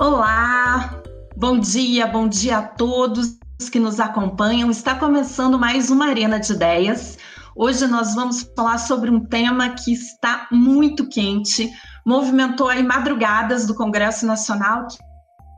[0.00, 0.98] Olá,
[1.36, 3.36] bom dia, bom dia a todos
[3.70, 4.70] que nos acompanham.
[4.70, 7.18] Está começando mais uma Arena de Ideias.
[7.54, 11.70] Hoje nós vamos falar sobre um tema que está muito quente,
[12.06, 14.86] movimentou aí madrugadas do Congresso Nacional,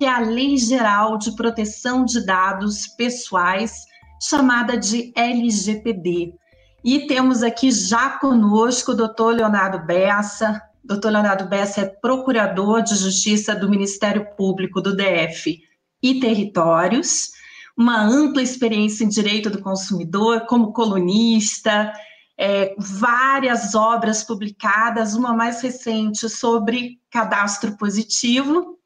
[0.01, 3.85] que é a Lei Geral de Proteção de Dados Pessoais,
[4.21, 6.35] chamada de LGPD.
[6.85, 12.97] E temos aqui já conosco o doutor Leonardo Bessa, Doutor Leonardo Bessa é procurador de
[12.97, 15.63] justiça do Ministério Público do DF
[16.03, 17.31] e Territórios,
[17.77, 21.93] uma ampla experiência em direito do consumidor, como colunista,
[22.37, 28.79] é, várias obras publicadas, uma mais recente sobre cadastro positivo.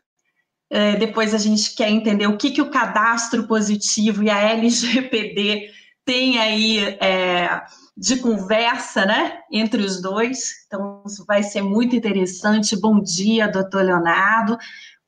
[0.68, 5.70] É, depois a gente quer entender o que, que o cadastro positivo e a LGPD
[6.04, 6.78] têm aí.
[7.00, 7.62] É,
[7.96, 10.66] de conversa, né, entre os dois.
[10.66, 10.95] Então,
[11.26, 12.78] vai ser muito interessante.
[12.78, 14.58] Bom dia, doutor Leonardo.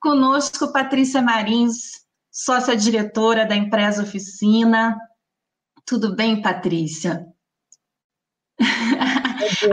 [0.01, 4.97] Conosco, Patrícia Marins, sócia-diretora da empresa Oficina.
[5.85, 7.27] Tudo bem, Patrícia?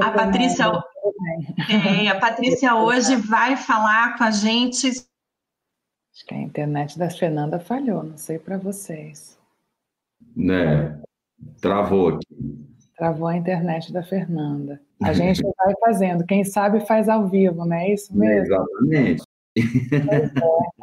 [0.02, 0.66] a Patrícia,
[1.70, 4.88] é, a Patrícia hoje vai falar com a gente.
[4.88, 9.38] Acho que a internet da Fernanda falhou, não sei para vocês.
[10.36, 11.02] Né?
[11.60, 12.75] Travou aqui.
[12.98, 14.80] Travou a internet da Fernanda.
[15.02, 18.56] A gente vai fazendo, quem sabe faz ao vivo, não é isso mesmo?
[18.56, 19.24] Exatamente.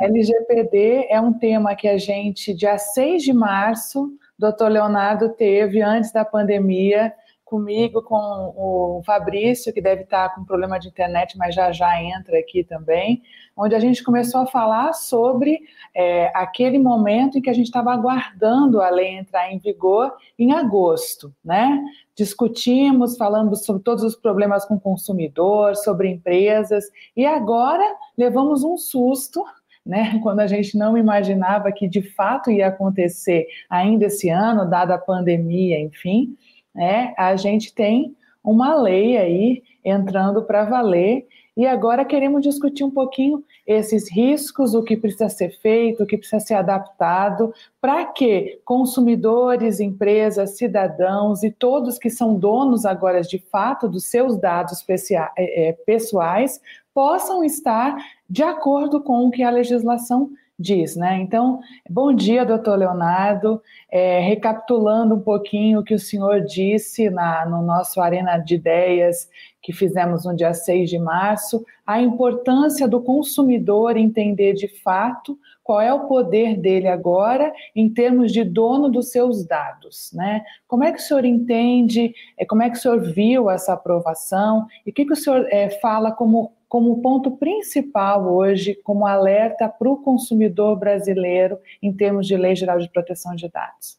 [0.01, 0.05] É.
[0.07, 6.11] LGPD é um tema que a gente, dia 6 de março, doutor Leonardo teve, antes
[6.11, 7.13] da pandemia,
[7.53, 12.39] comigo, com o Fabrício, que deve estar com problema de internet, mas já já entra
[12.39, 13.23] aqui também,
[13.55, 15.61] onde a gente começou a falar sobre
[15.95, 20.55] é, aquele momento em que a gente estava aguardando a lei entrar em vigor em
[20.55, 21.79] agosto, né?
[22.17, 27.85] Discutimos, falamos sobre todos os problemas com o consumidor, sobre empresas, e agora
[28.17, 29.45] levamos um susto
[29.85, 30.19] né?
[30.23, 34.99] Quando a gente não imaginava que de fato ia acontecer ainda esse ano, dada a
[34.99, 36.37] pandemia, enfim,
[36.75, 41.27] né, a gente tem uma lei aí entrando para valer.
[41.55, 46.17] E agora queremos discutir um pouquinho esses riscos, o que precisa ser feito, o que
[46.17, 53.39] precisa ser adaptado, para que consumidores, empresas, cidadãos e todos que são donos agora de
[53.39, 56.59] fato dos seus dados é, é, pessoais
[56.95, 57.97] possam estar
[58.29, 60.31] de acordo com o que a legislação
[60.63, 61.21] diz, né?
[61.21, 63.61] Então, bom dia, doutor Leonardo.
[63.91, 69.29] É, recapitulando um pouquinho o que o senhor disse na, no nosso Arena de Ideias
[69.63, 75.81] que fizemos no dia 6 de março, a importância do consumidor entender de fato qual
[75.81, 80.43] é o poder dele agora em termos de dono dos seus dados, né?
[80.67, 84.67] Como é que o senhor entende, é, como é que o senhor viu essa aprovação
[84.85, 89.69] e o que, que o senhor é, fala como como ponto principal hoje, como alerta
[89.69, 93.99] para o consumidor brasileiro em termos de Lei Geral de Proteção de Dados?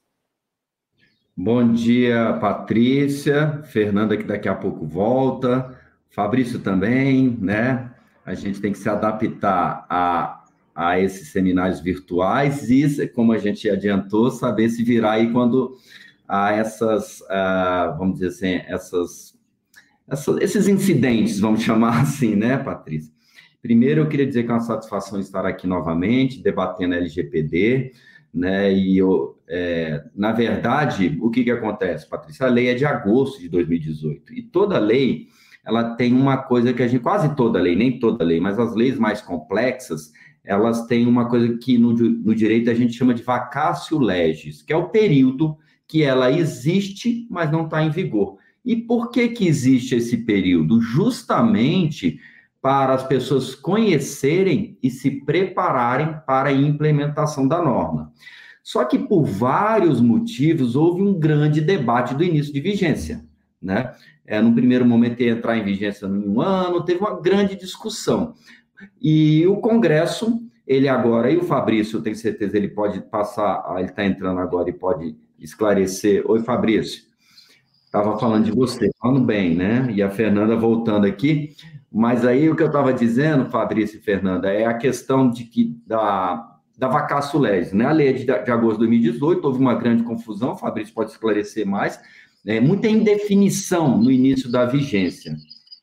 [1.38, 5.78] Bom dia, Patrícia, Fernanda, que daqui a pouco volta,
[6.10, 7.92] Fabrício também, né?
[8.26, 13.70] A gente tem que se adaptar a, a esses seminários virtuais e, como a gente
[13.70, 15.78] adiantou, saber se virar aí quando
[16.28, 19.33] há essas, uh, vamos dizer assim, essas
[20.08, 23.12] essa, esses incidentes, vamos chamar assim, né, Patrícia?
[23.62, 27.94] Primeiro, eu queria dizer que é uma satisfação estar aqui novamente, debatendo a LGPD,
[28.34, 32.46] né, e eu, é, na verdade, o que que acontece, Patrícia?
[32.46, 35.28] A lei é de agosto de 2018, e toda lei,
[35.66, 38.76] ela tem uma coisa que a gente, quase toda lei, nem toda lei, mas as
[38.76, 40.12] leis mais complexas,
[40.44, 44.74] elas têm uma coisa que no, no direito a gente chama de vacácio legis, que
[44.74, 48.38] é o período que ela existe, mas não está em vigor.
[48.66, 50.80] E por que que existe esse período?
[50.82, 52.20] Justamente
[52.62, 58.14] para as pessoas conhecerem e se prepararem para a implementação da norma.
[58.64, 63.26] Só que por vários motivos houve um grande debate do início de vigência,
[63.62, 63.94] né?
[64.26, 68.34] É, no primeiro momento ia entrar em vigência em um ano, teve uma grande discussão.
[69.02, 73.90] E o Congresso, ele agora, e o Fabrício, eu tenho certeza, ele pode passar, ele
[73.90, 76.24] está entrando agora e pode esclarecer.
[76.26, 77.04] Oi, Fabrício.
[77.94, 79.88] Estava falando de você, falando bem, né?
[79.92, 81.56] E a Fernanda voltando aqui.
[81.92, 85.78] Mas aí o que eu estava dizendo, Fabrício e Fernanda, é a questão de que
[85.86, 87.86] da, da vacácio legis, né?
[87.86, 91.12] A lei é de, de agosto de 2018, houve uma grande confusão, o Fabrício pode
[91.12, 92.02] esclarecer mais,
[92.44, 92.60] né?
[92.60, 95.36] muita indefinição no início da vigência.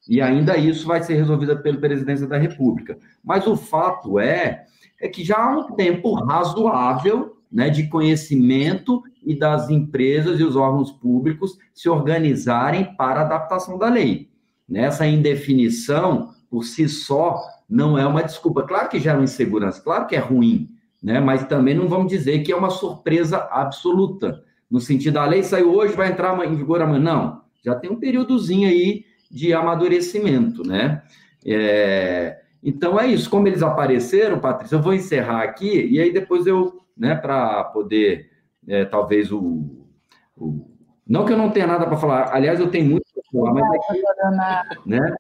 [0.09, 2.99] E ainda isso vai ser resolvido pela presidência da República.
[3.23, 4.65] Mas o fato é,
[5.01, 10.57] é que já há um tempo razoável né, de conhecimento e das empresas e os
[10.57, 14.31] órgãos públicos se organizarem para a adaptação da lei.
[14.69, 18.63] Nessa indefinição, por si só, não é uma desculpa.
[18.63, 20.69] Claro que gera insegurança, claro que é ruim,
[21.03, 21.21] né?
[21.21, 25.75] mas também não vamos dizer que é uma surpresa absoluta, no sentido, a lei saiu
[25.75, 27.01] hoje, vai entrar em vigor amanhã.
[27.01, 31.03] Não, já tem um períodozinho aí de amadurecimento, né?
[31.45, 36.47] É, então é isso, como eles apareceram, Patrícia, eu vou encerrar aqui, e aí depois
[36.47, 38.31] eu, né, para poder,
[38.69, 39.65] é, talvez o,
[40.37, 40.67] o,
[41.09, 43.91] Não que eu não tenha nada para falar, aliás, eu tenho muito para falar, mas.
[44.69, 45.15] Aqui, né?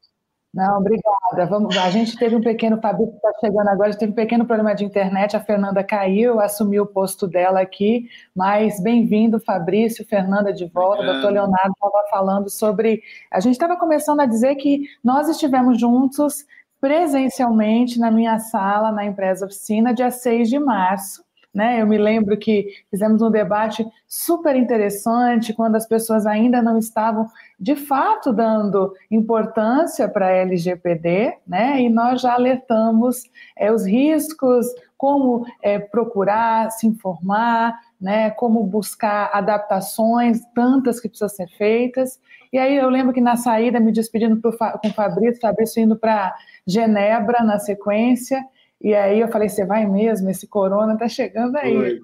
[0.53, 1.47] Não, obrigada.
[1.49, 4.44] Vamos, a gente teve um pequeno, Fabrício está chegando agora, a gente teve um pequeno
[4.44, 10.53] problema de internet, a Fernanda caiu, assumiu o posto dela aqui, mas bem-vindo, Fabrício, Fernanda
[10.53, 11.15] de volta, Obrigado.
[11.15, 13.00] doutor Leonardo estava falando sobre.
[13.31, 16.44] A gente estava começando a dizer que nós estivemos juntos
[16.81, 21.23] presencialmente na minha sala, na empresa oficina, dia 6 de março.
[21.52, 21.82] Né?
[21.82, 27.26] Eu me lembro que fizemos um debate super interessante quando as pessoas ainda não estavam
[27.58, 31.82] de fato dando importância para a LGPD, né?
[31.82, 33.25] E nós já alertamos
[33.56, 34.67] é, os riscos,
[34.97, 38.31] como é, procurar se informar, né?
[38.31, 42.20] Como buscar adaptações, tantas que precisam ser feitas.
[42.53, 45.96] E aí eu lembro que na saída, me despedindo pro, com o Fabrício, Fabrício indo
[45.96, 46.35] para
[46.67, 48.41] Genebra na sequência.
[48.81, 50.31] E aí eu falei, você vai mesmo?
[50.31, 52.00] Esse corona tá chegando aí.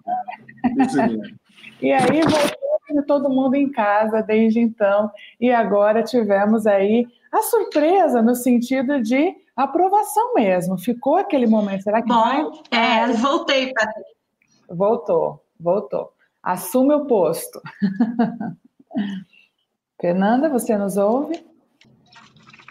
[1.80, 2.66] e aí voltou
[3.06, 5.10] todo mundo em casa desde então.
[5.40, 10.76] E agora tivemos aí a surpresa no sentido de aprovação mesmo.
[10.76, 11.82] Ficou aquele momento.
[11.82, 12.44] Será que Bom, vai?
[12.70, 14.16] É, voltei, Patrícia.
[14.68, 16.12] Voltou, voltou.
[16.42, 17.60] Assume o posto.
[20.00, 21.44] Fernanda, você nos ouve?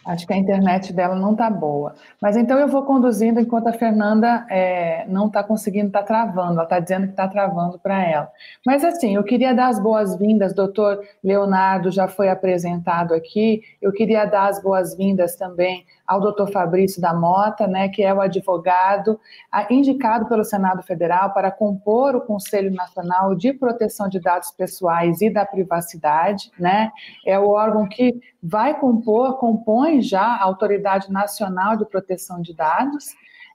[0.06, 1.96] Acho que a internet dela não está boa.
[2.22, 6.54] Mas então eu vou conduzindo enquanto a Fernanda é, não está conseguindo, está travando.
[6.54, 8.32] Ela está dizendo que está travando para ela.
[8.64, 13.64] Mas assim, eu queria dar as boas-vindas, doutor Leonardo já foi apresentado aqui.
[13.82, 18.22] Eu queria dar as boas-vindas também ao doutor Fabrício da Mota, né, que é o
[18.22, 19.20] advogado
[19.70, 25.30] indicado pelo Senado Federal para compor o Conselho Nacional de Proteção de Dados Pessoais e
[25.32, 26.92] da Privacidade, né?
[27.26, 33.06] É o órgão que vai compor, compõe já a Autoridade Nacional de Proteção de Dados.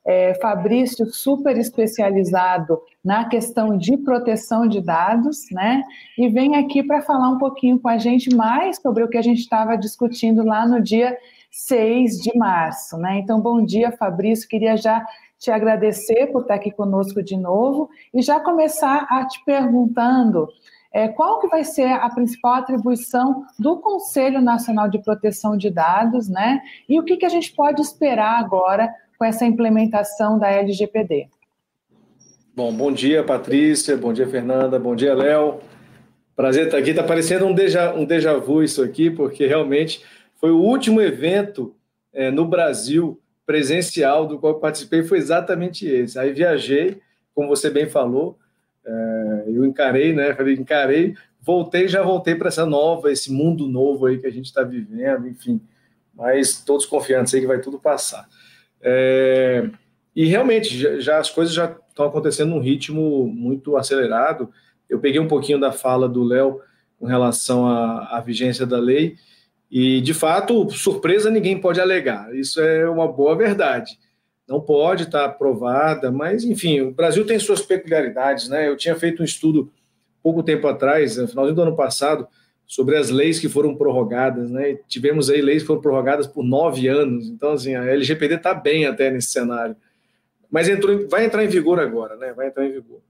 [0.04, 5.82] É, Fabrício, super especializado na questão de proteção de dados, né?
[6.16, 9.22] E vem aqui para falar um pouquinho com a gente mais sobre o que a
[9.22, 11.16] gente estava discutindo lá no dia
[11.50, 13.18] 6 de março, né?
[13.18, 14.48] Então, bom dia, Fabrício.
[14.48, 15.04] Queria já
[15.38, 20.48] te agradecer por estar aqui conosco de novo e já começar a te perguntando
[20.92, 26.28] é, qual que vai ser a principal atribuição do Conselho Nacional de Proteção de Dados,
[26.28, 26.60] né?
[26.88, 31.28] E o que, que a gente pode esperar agora com essa implementação da LGPD?
[32.56, 35.60] Bom, bom dia, Patrícia, bom dia, Fernanda, bom dia, Léo.
[36.34, 36.90] Prazer estar aqui.
[36.90, 40.04] Está parecendo um déjà, um déjà vu isso aqui, porque realmente
[40.40, 41.74] foi o último evento
[42.12, 46.18] é, no Brasil presencial do qual participei, foi exatamente esse.
[46.18, 47.00] Aí viajei,
[47.34, 48.38] como você bem falou,
[48.84, 50.34] é, eu encarei, né?
[50.34, 54.46] Falei, encarei, voltei, já voltei para essa nova, esse mundo novo aí que a gente
[54.46, 55.60] está vivendo, enfim.
[56.14, 58.28] Mas todos confiantes aí que vai tudo passar.
[58.80, 59.68] É,
[60.14, 64.50] e realmente, já, já, as coisas já estão acontecendo num ritmo muito acelerado.
[64.88, 66.60] Eu peguei um pouquinho da fala do Léo
[66.98, 69.16] com relação à, à vigência da lei,
[69.70, 72.34] e de fato, surpresa ninguém pode alegar.
[72.34, 73.98] Isso é uma boa verdade
[74.50, 78.66] não pode estar aprovada, mas enfim, o Brasil tem suas peculiaridades, né?
[78.66, 79.70] Eu tinha feito um estudo
[80.20, 82.26] pouco tempo atrás, no final do ano passado,
[82.66, 84.72] sobre as leis que foram prorrogadas, né?
[84.72, 88.52] E tivemos aí leis que foram prorrogadas por nove anos, então assim a LGPD está
[88.52, 89.76] bem até nesse cenário,
[90.50, 92.32] mas entrou, vai entrar em vigor agora, né?
[92.32, 93.00] Vai entrar em vigor.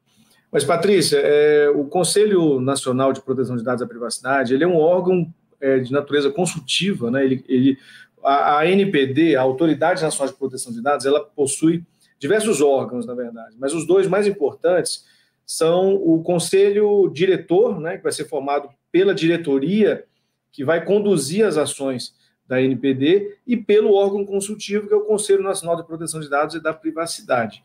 [0.52, 4.76] Mas Patrícia, é, o Conselho Nacional de Proteção de Dados da Privacidade, ele é um
[4.76, 5.26] órgão
[5.59, 7.25] é, de natureza consultiva, né?
[7.25, 7.78] Ele, ele
[8.22, 11.84] a, a NPD, a Autoridade Nacional de Proteção de Dados, ela possui
[12.18, 15.04] diversos órgãos, na verdade, mas os dois mais importantes
[15.46, 20.04] são o conselho diretor, né, que vai ser formado pela diretoria
[20.52, 22.14] que vai conduzir as ações
[22.46, 26.56] da NPD e pelo órgão consultivo, que é o Conselho Nacional de Proteção de Dados
[26.56, 27.62] e da Privacidade.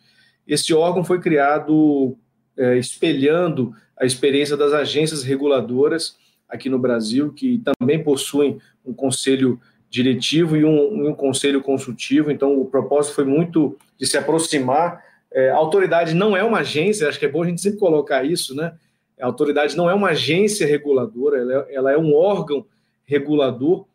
[0.48, 2.16] Esse órgão foi criado
[2.56, 9.60] é, espelhando a experiência das agências reguladoras aqui no Brasil, que também possuem um conselho
[9.96, 12.30] diretivo e um, um, conselho consultivo.
[12.30, 15.02] Então, o propósito foi muito de se aproximar.
[15.32, 18.26] É, a autoridade não é uma agência, acho que é bom a gente sempre colocar
[18.26, 18.74] isso, né?
[19.20, 22.66] A autoridade não é uma agência reguladora, ela é, ela é um órgão
[23.06, 23.86] regulador,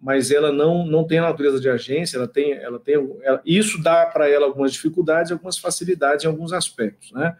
[0.00, 3.82] mas ela não, não tem a natureza de agência, ela tem, ela tem ela, isso
[3.82, 7.36] dá para ela algumas dificuldades, algumas facilidades em alguns aspectos, né?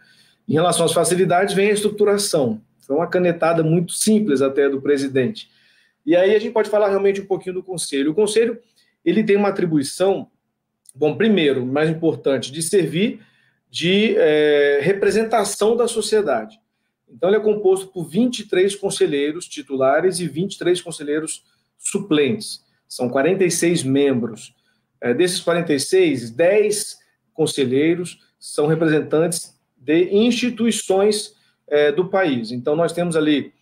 [0.47, 2.61] Em relação às facilidades, vem a estruturação.
[2.81, 5.49] Foi uma canetada muito simples até do presidente
[6.05, 8.11] e aí a gente pode falar realmente um pouquinho do conselho.
[8.11, 8.59] O conselho
[9.03, 10.27] ele tem uma atribuição
[10.93, 13.21] Bom, primeiro, mais importante, de servir
[13.69, 16.59] de é, representação da sociedade.
[17.09, 21.45] Então, ele é composto por 23 conselheiros titulares e 23 conselheiros
[21.77, 22.63] suplentes.
[22.87, 24.53] São 46 membros.
[24.99, 26.99] É, desses 46, 10
[27.33, 31.33] conselheiros são representantes de instituições
[31.67, 32.51] é, do país.
[32.51, 33.53] Então, nós temos ali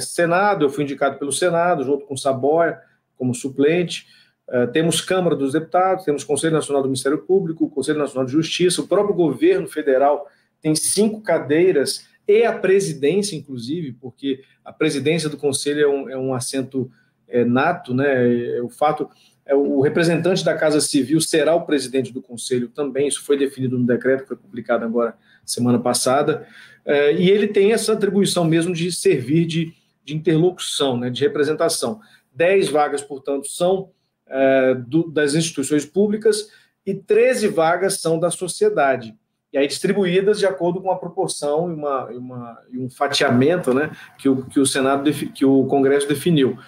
[0.00, 2.80] Senado, eu fui indicado pelo Senado, junto com Saboia,
[3.16, 4.06] como suplente.
[4.48, 8.82] É, temos Câmara dos Deputados, temos Conselho Nacional do Ministério Público, Conselho Nacional de Justiça,
[8.82, 10.26] o próprio governo federal
[10.60, 16.16] tem cinco cadeiras e a presidência, inclusive, porque a presidência do Conselho é um, é
[16.16, 16.90] um assento
[17.28, 18.56] é, nato, né?
[18.56, 19.06] É, o fato é
[19.52, 23.08] o representante da Casa Civil será o presidente do Conselho também.
[23.08, 26.46] Isso foi definido no decreto que foi publicado agora semana passada.
[26.84, 29.74] É, e ele tem essa atribuição mesmo de servir de,
[30.04, 32.00] de interlocução, né, de representação.
[32.34, 33.90] Dez vagas, portanto, são
[34.26, 36.48] é, do, das instituições públicas
[36.86, 39.14] e 13 vagas são da sociedade.
[39.52, 43.72] E aí distribuídas de acordo com a proporção e, uma, e, uma, e um fatiamento
[43.72, 46.58] né, que, o, que o Senado, que o Congresso definiu.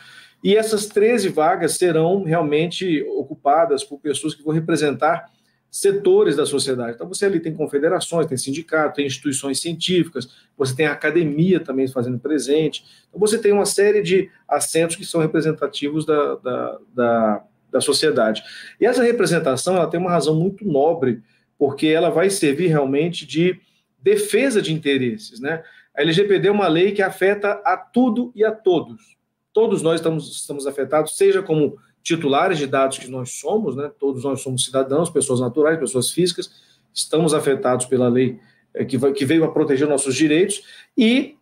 [0.42, 5.30] E essas 13 vagas serão realmente ocupadas por pessoas que vão representar
[5.70, 6.92] setores da sociedade.
[6.94, 11.86] Então, você ali tem confederações, tem sindicato, tem instituições científicas, você tem a academia também
[11.86, 12.84] fazendo presente.
[13.08, 18.42] Então, você tem uma série de assentos que são representativos da, da, da, da sociedade.
[18.80, 21.22] E essa representação ela tem uma razão muito nobre,
[21.58, 23.60] porque ela vai servir realmente de
[24.02, 25.40] defesa de interesses.
[25.40, 25.62] Né?
[25.94, 29.15] A LGPD é uma lei que afeta a tudo e a todos.
[29.56, 33.90] Todos nós estamos, estamos afetados, seja como titulares de dados que nós somos, né?
[33.98, 36.50] todos nós somos cidadãos, pessoas naturais, pessoas físicas,
[36.92, 38.38] estamos afetados pela lei
[38.74, 40.62] é, que, vai, que veio a proteger nossos direitos,
[40.94, 41.36] e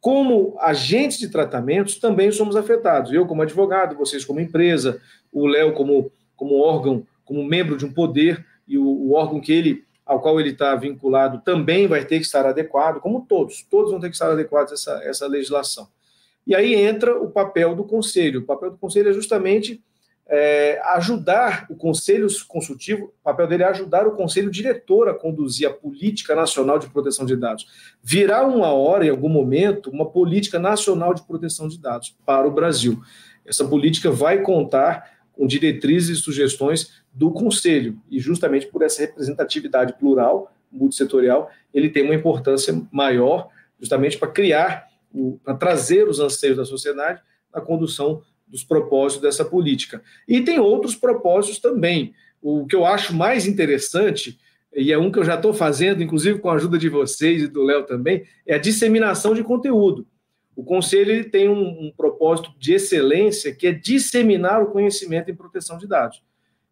[0.00, 3.12] como agentes de tratamentos também somos afetados.
[3.12, 5.00] Eu, como advogado, vocês, como empresa,
[5.32, 9.52] o Léo, como, como órgão, como membro de um poder, e o, o órgão que
[9.52, 13.92] ele, ao qual ele está vinculado também vai ter que estar adequado, como todos, todos
[13.92, 15.86] vão ter que estar adequados a essa, essa legislação.
[16.46, 18.40] E aí entra o papel do conselho.
[18.40, 19.82] O papel do conselho é justamente
[20.30, 25.68] é, ajudar o conselho consultivo, o papel dele é ajudar o conselho diretor a conduzir
[25.68, 27.66] a política nacional de proteção de dados.
[28.00, 32.52] Virá uma hora, em algum momento, uma política nacional de proteção de dados para o
[32.52, 33.00] Brasil.
[33.44, 39.94] Essa política vai contar com diretrizes e sugestões do conselho, e justamente por essa representatividade
[39.94, 43.48] plural, multissetorial, ele tem uma importância maior,
[43.80, 44.89] justamente para criar,
[45.44, 47.20] para trazer os anseios da sociedade
[47.52, 50.02] na condução dos propósitos dessa política.
[50.26, 52.14] E tem outros propósitos também.
[52.42, 54.38] O que eu acho mais interessante,
[54.74, 57.48] e é um que eu já estou fazendo, inclusive com a ajuda de vocês e
[57.48, 60.06] do Léo também, é a disseminação de conteúdo.
[60.56, 65.78] O Conselho tem um, um, propósito de excelência que é disseminar o conhecimento em proteção
[65.78, 66.22] de dados.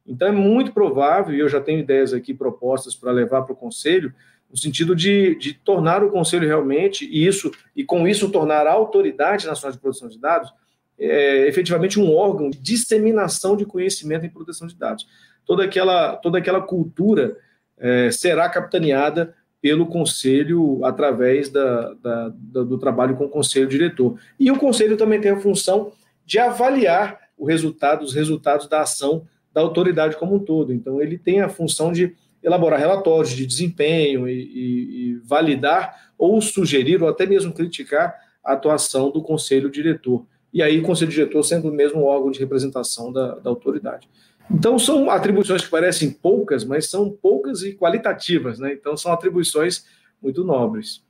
[0.07, 3.57] Então é muito provável, e eu já tenho ideias aqui propostas para levar para o
[3.57, 4.13] Conselho,
[4.51, 8.73] no sentido de, de tornar o Conselho realmente, e isso e com isso tornar a
[8.73, 10.53] Autoridade Nacional de Proteção de Dados
[10.99, 15.07] é, efetivamente um órgão de disseminação de conhecimento em proteção de dados.
[15.47, 17.37] Toda aquela, toda aquela cultura
[17.79, 24.19] é, será capitaneada pelo conselho através da, da, da, do trabalho com o conselho diretor.
[24.39, 25.93] E o conselho também tem a função
[26.25, 30.73] de avaliar o resultado, os resultados da ação da autoridade como um todo.
[30.73, 32.15] Então, ele tem a função de
[32.49, 38.15] elaborar relatórios de desempenho e, e, e validar ou sugerir ou até mesmo criticar
[38.45, 42.39] a atuação do conselho diretor e aí o conselho diretor sendo o mesmo órgão de
[42.39, 44.09] representação da, da autoridade.
[44.51, 48.73] Então, são atribuições que parecem poucas, mas são poucas e qualitativas, né?
[48.73, 49.85] Então, são atribuições
[50.23, 51.05] muito nobres.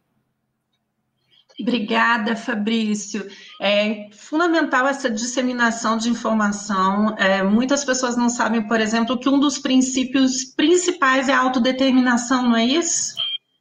[1.60, 3.26] Obrigada, Fabrício.
[3.60, 7.16] É fundamental essa disseminação de informação.
[7.18, 12.44] É, muitas pessoas não sabem, por exemplo, que um dos princípios principais é a autodeterminação,
[12.44, 13.14] não é isso?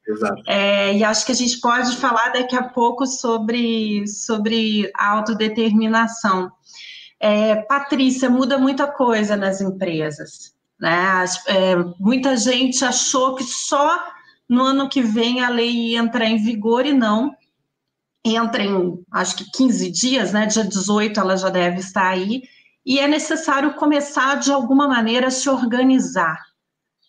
[0.07, 0.41] Exato.
[0.47, 6.51] É, e acho que a gente pode falar daqui a pouco sobre, sobre a autodeterminação.
[7.19, 10.53] É, Patrícia, muda muita coisa nas empresas.
[10.79, 11.25] Né?
[11.47, 13.99] É, muita gente achou que só
[14.47, 17.35] no ano que vem a lei ia entrar em vigor e não.
[18.25, 20.45] Entra em, acho que 15 dias, né?
[20.45, 22.43] dia 18 ela já deve estar aí.
[22.85, 26.37] E é necessário começar, de alguma maneira, a se organizar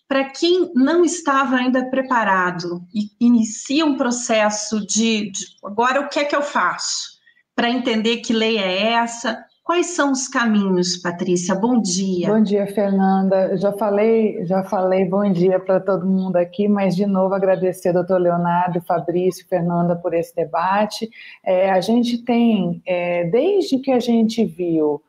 [0.09, 6.19] para quem não estava ainda preparado e inicia um processo de, de agora o que
[6.19, 7.19] é que eu faço
[7.55, 9.45] para entender que lei é essa?
[9.69, 11.55] Quais são os caminhos, Patrícia?
[11.55, 12.27] Bom dia.
[12.29, 13.55] Bom dia, Fernanda.
[13.59, 17.97] Já falei, já falei bom dia para todo mundo aqui, mas de novo agradecer ao
[17.97, 21.11] doutor Leonardo, Fabrício, Fernanda por esse debate.
[21.45, 25.03] É, a gente tem, é, desde que a gente viu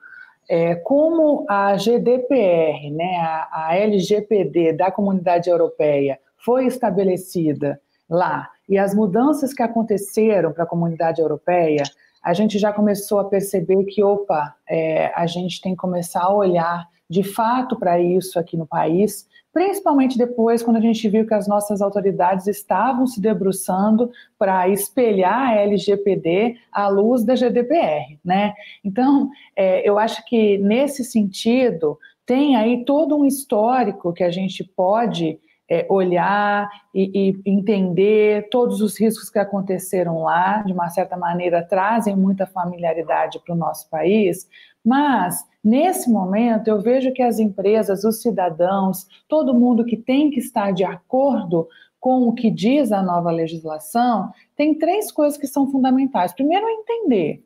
[0.49, 8.77] é, como a GDPR, né, a, a LGPD da Comunidade Europeia foi estabelecida lá e
[8.77, 11.83] as mudanças que aconteceram para a comunidade europeia,
[12.23, 16.33] a gente já começou a perceber que, opa, é, a gente tem que começar a
[16.33, 21.33] olhar de fato para isso aqui no país, principalmente depois quando a gente viu que
[21.33, 28.53] as nossas autoridades estavam se debruçando para espelhar a LGPD à luz da GDPR, né?
[28.83, 34.63] Então, é, eu acho que nesse sentido tem aí todo um histórico que a gente
[34.63, 37.11] pode é, olhar e,
[37.45, 43.39] e, entender todos os riscos que aconteceram lá, de uma certa maneira trazem muita familiaridade
[43.45, 44.47] para o nosso país,
[44.83, 50.39] mas, nesse momento, eu vejo que as empresas, os cidadãos, todo mundo que tem que
[50.39, 51.67] estar de acordo
[51.99, 56.33] com o que diz a nova legislação, tem três coisas que são fundamentais.
[56.33, 57.43] Primeiro, entender.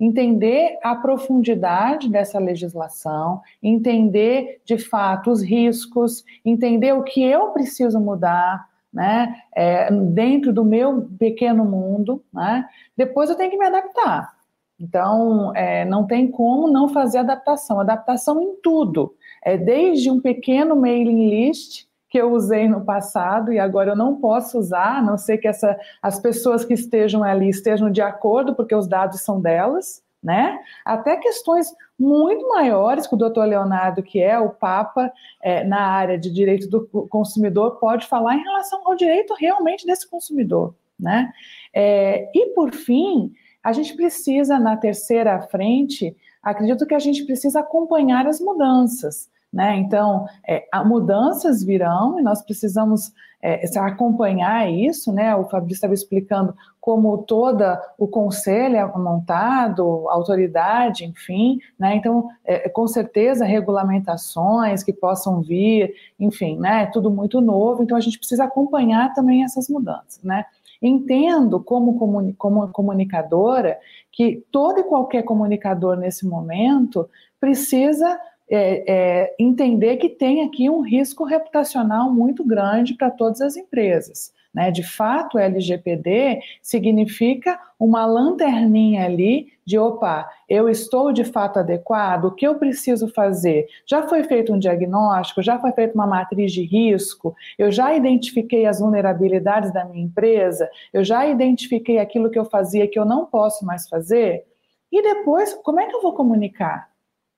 [0.00, 7.98] Entender a profundidade dessa legislação, entender de fato os riscos, entender o que eu preciso
[7.98, 12.22] mudar, né, é, dentro do meu pequeno mundo.
[12.32, 12.64] Né?
[12.96, 14.38] Depois eu tenho que me adaptar.
[14.80, 17.80] Então, é, não tem como não fazer adaptação.
[17.80, 19.14] Adaptação em tudo.
[19.42, 24.16] É desde um pequeno mailing list que eu usei no passado e agora eu não
[24.16, 28.54] posso usar, a não ser que essa, as pessoas que estejam ali estejam de acordo,
[28.54, 30.58] porque os dados são delas, né?
[30.84, 35.12] Até questões muito maiores que o doutor Leonardo, que é o Papa
[35.42, 40.08] é, na área de direito do consumidor, pode falar em relação ao direito realmente desse
[40.08, 41.30] consumidor, né?
[41.74, 47.60] É, e por fim, a gente precisa, na terceira frente, acredito que a gente precisa
[47.60, 49.28] acompanhar as mudanças.
[49.52, 49.76] Né?
[49.76, 53.12] Então, é, mudanças virão e nós precisamos
[53.42, 55.12] é, acompanhar isso.
[55.12, 55.34] Né?
[55.34, 57.64] O Fabrício estava explicando como todo
[57.98, 61.58] o conselho é montado, autoridade, enfim.
[61.78, 61.96] Né?
[61.96, 66.86] Então, é, com certeza, regulamentações que possam vir, enfim, né?
[66.86, 67.82] tudo muito novo.
[67.82, 70.22] Então, a gente precisa acompanhar também essas mudanças.
[70.22, 70.44] Né?
[70.80, 71.98] Entendo como,
[72.36, 73.78] como comunicadora
[74.12, 77.08] que todo e qualquer comunicador nesse momento
[77.40, 78.18] precisa
[78.50, 84.32] é, é, entender que tem aqui um risco reputacional muito grande para todas as empresas.
[84.52, 84.70] Né?
[84.70, 92.34] De fato, LGPD significa uma lanterninha ali de opa, eu estou de fato adequado, o
[92.34, 93.66] que eu preciso fazer?
[93.86, 98.64] Já foi feito um diagnóstico, já foi feita uma matriz de risco, eu já identifiquei
[98.64, 103.26] as vulnerabilidades da minha empresa, eu já identifiquei aquilo que eu fazia que eu não
[103.26, 104.44] posso mais fazer?
[104.90, 106.88] E depois, como é que eu vou comunicar?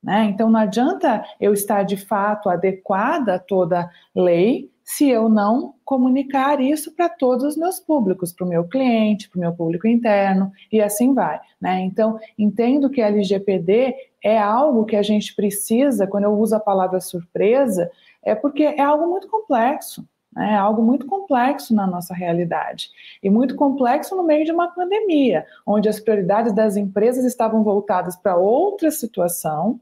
[0.03, 0.25] Né?
[0.25, 6.61] Então, não adianta eu estar de fato adequada a toda lei se eu não comunicar
[6.61, 10.51] isso para todos os meus públicos, para o meu cliente, para o meu público interno
[10.73, 11.41] e assim vai.
[11.61, 11.83] Né?
[11.83, 17.01] Então, entendo que LGPD é algo que a gente precisa, quando eu uso a palavra
[17.01, 17.89] surpresa,
[18.21, 20.05] é porque é algo muito complexo.
[20.35, 20.55] Né?
[20.55, 22.91] É algo muito complexo na nossa realidade.
[23.23, 28.17] E muito complexo no meio de uma pandemia, onde as prioridades das empresas estavam voltadas
[28.17, 29.81] para outra situação,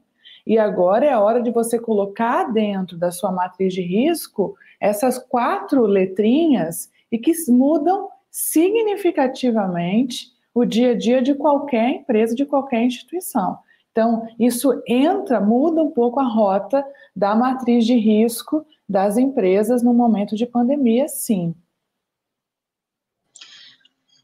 [0.49, 5.19] e agora é a hora de você colocar dentro da sua matriz de risco essas
[5.19, 12.81] quatro letrinhas e que mudam significativamente o dia a dia de qualquer empresa, de qualquer
[12.81, 13.59] instituição.
[13.91, 16.83] Então, isso entra, muda um pouco a rota
[17.15, 21.53] da matriz de risco das empresas no momento de pandemia, sim.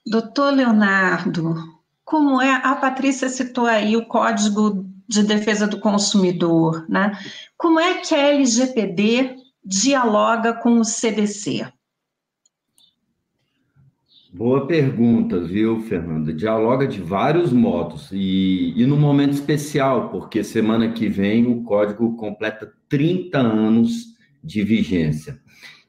[0.03, 1.53] Doutor Leonardo,
[2.05, 7.17] como é, a Patrícia citou aí o Código de Defesa do Consumidor, né?
[7.57, 11.67] Como é que a LGPD dialoga com o CDC?
[14.31, 16.33] Boa pergunta, viu, Fernanda?
[16.33, 22.15] Dialoga de vários modos e, e no momento especial, porque semana que vem o código
[22.17, 24.13] completa 30 anos
[24.43, 25.39] de vigência.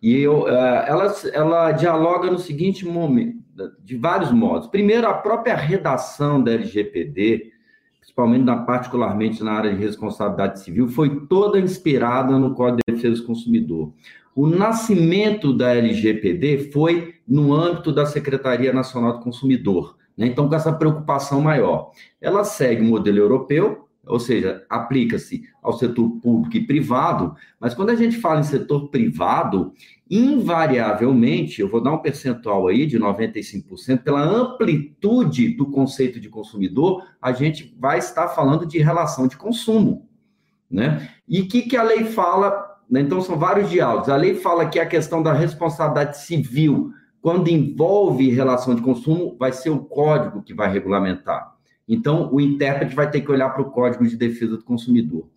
[0.01, 3.43] E eu, eh, ela, ela dialoga no seguinte momento,
[3.83, 4.69] de vários modos.
[4.69, 7.53] Primeiro, a própria redação da LGPD,
[8.01, 13.21] principalmente na, particularmente na área de responsabilidade civil, foi toda inspirada no Código de Defesa
[13.21, 13.93] do Consumidor.
[14.35, 20.27] O nascimento da LGPD foi no âmbito da Secretaria Nacional do Consumidor, né?
[20.27, 21.91] então com essa preocupação maior.
[22.21, 27.91] Ela segue o modelo europeu, ou seja, aplica-se ao setor público e privado, mas quando
[27.91, 29.73] a gente fala em setor privado,
[30.09, 37.05] invariavelmente, eu vou dar um percentual aí de 95%, pela amplitude do conceito de consumidor,
[37.21, 40.09] a gente vai estar falando de relação de consumo,
[40.71, 41.09] né?
[41.29, 42.77] E o que, que a lei fala?
[42.89, 43.01] Né?
[43.01, 44.09] Então, são vários diálogos.
[44.09, 49.53] A lei fala que a questão da responsabilidade civil, quando envolve relação de consumo, vai
[49.53, 51.56] ser o código que vai regulamentar.
[51.89, 55.29] Então, o intérprete vai ter que olhar para o Código de Defesa do Consumidor.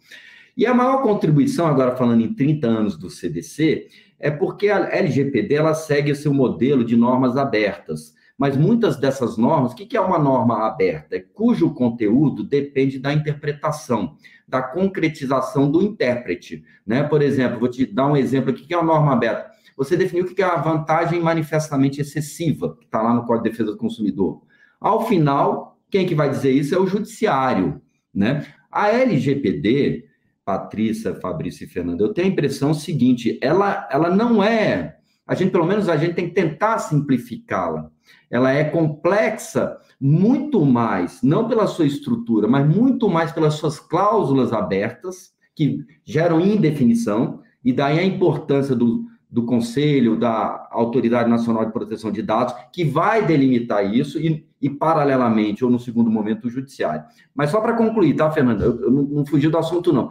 [0.57, 3.87] E a maior contribuição, agora falando em 30 anos do CDC,
[4.19, 8.13] é porque a LGPD ela segue seu modelo de normas abertas.
[8.37, 11.17] Mas muitas dessas normas, o que é uma norma aberta?
[11.17, 14.15] É cujo conteúdo depende da interpretação,
[14.47, 16.63] da concretização do intérprete.
[16.85, 17.03] Né?
[17.03, 19.49] Por exemplo, vou te dar um exemplo aqui, que é uma norma aberta.
[19.75, 23.51] Você definiu o que é a vantagem manifestamente excessiva, que está lá no Código de
[23.51, 24.41] Defesa do Consumidor.
[24.79, 27.81] Ao final, quem que vai dizer isso é o judiciário.
[28.13, 28.45] Né?
[28.71, 30.05] A LGPD,
[30.45, 34.97] Patrícia, Fabrício e Fernando, eu tenho a impressão seguinte, ela, ela não é,
[35.27, 37.91] a gente, pelo menos, a gente tem que tentar simplificá-la
[38.29, 44.53] ela é complexa muito mais, não pela sua estrutura, mas muito mais pelas suas cláusulas
[44.53, 51.71] abertas, que geram indefinição, e daí a importância do, do Conselho, da Autoridade Nacional de
[51.71, 56.49] Proteção de Dados, que vai delimitar isso, e, e paralelamente, ou no segundo momento, o
[56.49, 57.03] Judiciário.
[57.35, 58.65] Mas só para concluir, tá, Fernanda?
[58.65, 60.09] Eu, eu não, fugi do assunto, não.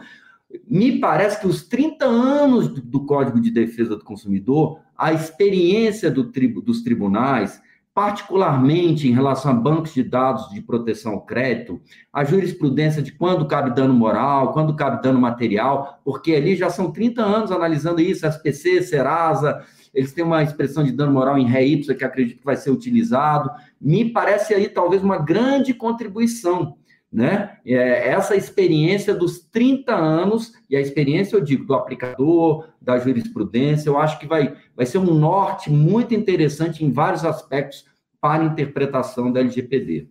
[0.68, 6.10] Me parece que os 30 anos do, do Código de Defesa do Consumidor, a experiência
[6.10, 7.60] do tribo, dos tribunais,
[7.98, 11.80] particularmente em relação a bancos de dados de proteção ao crédito,
[12.12, 16.92] a jurisprudência de quando cabe dano moral, quando cabe dano material, porque ali já são
[16.92, 21.64] 30 anos analisando isso, SPC, Serasa, eles têm uma expressão de dano moral em ré
[21.64, 23.50] ipsa que acredito que vai ser utilizado.
[23.80, 26.77] Me parece aí talvez uma grande contribuição,
[27.12, 27.56] né?
[27.64, 33.88] É, essa experiência dos 30 anos, e a experiência, eu digo, do aplicador, da jurisprudência,
[33.88, 37.86] eu acho que vai, vai ser um norte muito interessante em vários aspectos
[38.20, 40.08] para a interpretação da LGPD.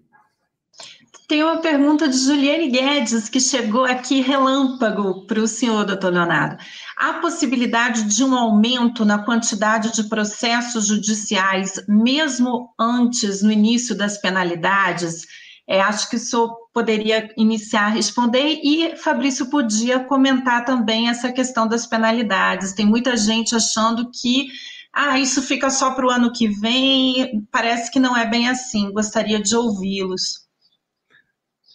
[1.28, 6.56] Tem uma pergunta de Juliane Guedes, que chegou aqui relâmpago para o senhor, doutor Leonardo.
[6.96, 14.18] Há possibilidade de um aumento na quantidade de processos judiciais, mesmo antes, no início das
[14.18, 15.26] penalidades?
[15.68, 21.32] É, acho que o senhor poderia iniciar a responder e Fabrício podia comentar também essa
[21.32, 22.72] questão das penalidades.
[22.74, 24.46] Tem muita gente achando que
[24.94, 27.44] ah, isso fica só para o ano que vem.
[27.52, 28.92] Parece que não é bem assim.
[28.92, 30.46] Gostaria de ouvi-los.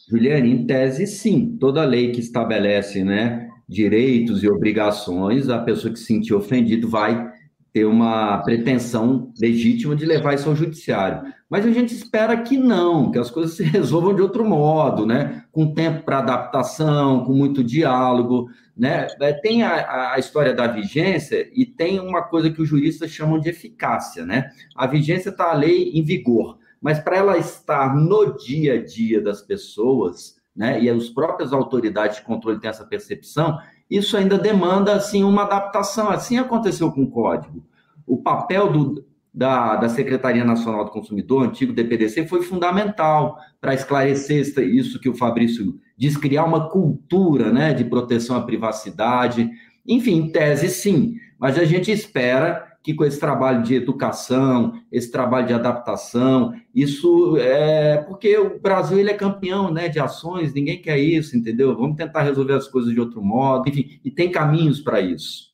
[0.08, 1.56] Juliane, em tese, sim.
[1.58, 7.28] Toda lei que estabelece né, direitos e obrigações, a pessoa que se sentir ofendido vai
[7.72, 11.32] ter uma pretensão legítima de levar isso ao judiciário.
[11.48, 15.44] Mas a gente espera que não, que as coisas se resolvam de outro modo, né?
[15.50, 19.06] Com tempo para adaptação, com muito diálogo, né?
[19.20, 23.40] É, tem a, a, história da vigência e tem uma coisa que os juristas chamam
[23.40, 24.50] de eficácia, né?
[24.76, 29.20] A vigência está a lei em vigor, mas para ela estar no dia a dia
[29.20, 30.82] das pessoas, né?
[30.82, 33.58] E as próprias autoridades de controle têm essa percepção,
[33.92, 36.08] isso ainda demanda assim uma adaptação.
[36.08, 37.62] Assim aconteceu com o código.
[38.06, 44.40] O papel do, da, da Secretaria Nacional do Consumidor, antigo DPDC, foi fundamental para esclarecer
[44.60, 49.50] isso que o Fabrício diz, criar uma cultura né, de proteção à privacidade.
[49.86, 55.46] Enfim, tese, sim, mas a gente espera que com esse trabalho de educação, esse trabalho
[55.46, 60.98] de adaptação, isso é porque o Brasil ele é campeão, né, de ações, ninguém quer
[60.98, 61.76] isso, entendeu?
[61.76, 65.52] Vamos tentar resolver as coisas de outro modo, enfim, e tem caminhos para isso.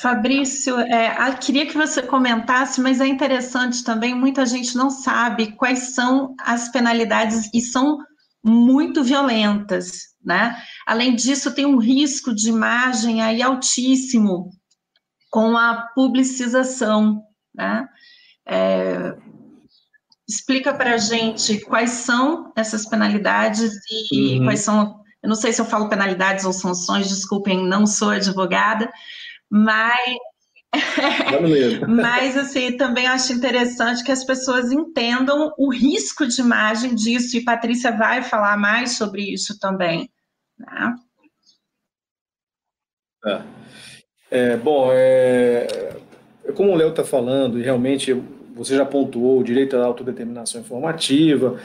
[0.00, 5.94] Fabrício, é, queria que você comentasse, mas é interessante também, muita gente não sabe quais
[5.94, 7.98] são as penalidades e são
[8.42, 10.56] muito violentas, né?
[10.84, 14.50] Além disso, tem um risco de imagem aí altíssimo
[15.34, 17.88] com a publicização, né?
[18.46, 19.16] É,
[20.28, 24.44] explica para a gente quais são essas penalidades e uhum.
[24.44, 25.02] quais são.
[25.20, 28.88] Eu não sei se eu falo penalidades ou sanções, desculpem, não sou advogada,
[29.50, 29.98] mas.
[31.88, 37.44] mas assim, também acho interessante que as pessoas entendam o risco de imagem disso, e
[37.44, 40.08] Patrícia vai falar mais sobre isso também.
[40.56, 40.94] Né?
[43.26, 43.64] É.
[44.34, 45.94] É, bom, é,
[46.56, 48.12] como o Léo está falando, e realmente
[48.52, 51.56] você já pontuou o direito à autodeterminação informativa,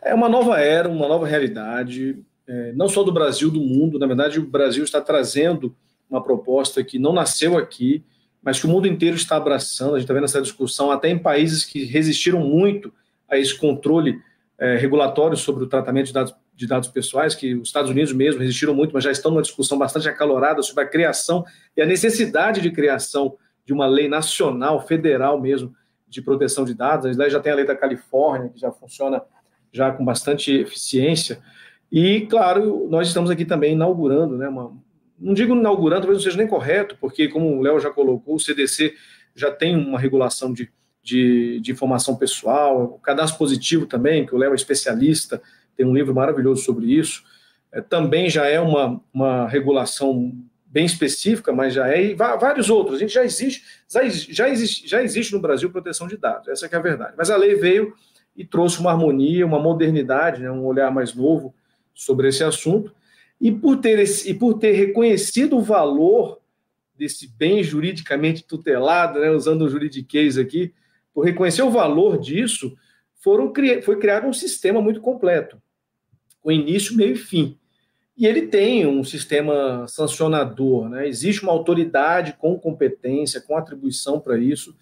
[0.00, 2.16] é uma nova era, uma nova realidade,
[2.48, 3.98] é, não só do Brasil, do mundo.
[3.98, 5.76] Na verdade, o Brasil está trazendo
[6.08, 8.02] uma proposta que não nasceu aqui,
[8.42, 9.90] mas que o mundo inteiro está abraçando.
[9.90, 12.90] A gente está vendo essa discussão até em países que resistiram muito
[13.28, 14.18] a esse controle
[14.64, 18.40] é, regulatório sobre o tratamento de dados de dados pessoais, que os Estados Unidos mesmo
[18.40, 21.44] resistiram muito, mas já estão numa discussão bastante acalorada sobre a criação
[21.76, 25.74] e a necessidade de criação de uma lei nacional, federal mesmo,
[26.06, 27.18] de proteção de dados.
[27.18, 29.22] A já tem a lei da Califórnia, que já funciona
[29.72, 31.40] já com bastante eficiência.
[31.90, 34.72] E, claro, nós estamos aqui também inaugurando, né, uma,
[35.18, 38.40] não digo inaugurando, talvez não seja nem correto, porque, como o Léo já colocou, o
[38.40, 38.94] CDC
[39.34, 40.70] já tem uma regulação de
[41.04, 45.40] de, de informação pessoal, o cadastro positivo também, que o Léo é especialista,
[45.76, 47.22] tem um livro maravilhoso sobre isso.
[47.70, 52.96] É, também já é uma, uma regulação bem específica, mas já é, e vários outros.
[52.96, 53.62] A gente já existe,
[54.30, 57.14] já existe, já existe no Brasil proteção de dados, essa é a verdade.
[57.18, 57.94] Mas a lei veio
[58.34, 61.54] e trouxe uma harmonia, uma modernidade, né, um olhar mais novo
[61.92, 62.92] sobre esse assunto.
[63.40, 66.40] E por ter, esse, e por ter reconhecido o valor
[66.96, 70.72] desse bem juridicamente tutelado, né, usando o juridiquês aqui,
[71.14, 72.76] por reconhecer o valor disso,
[73.22, 75.56] foram, foi criado um sistema muito completo,
[76.42, 77.56] com início, meio e fim.
[78.16, 81.08] E ele tem um sistema sancionador, né?
[81.08, 84.76] existe uma autoridade com competência, com atribuição para isso,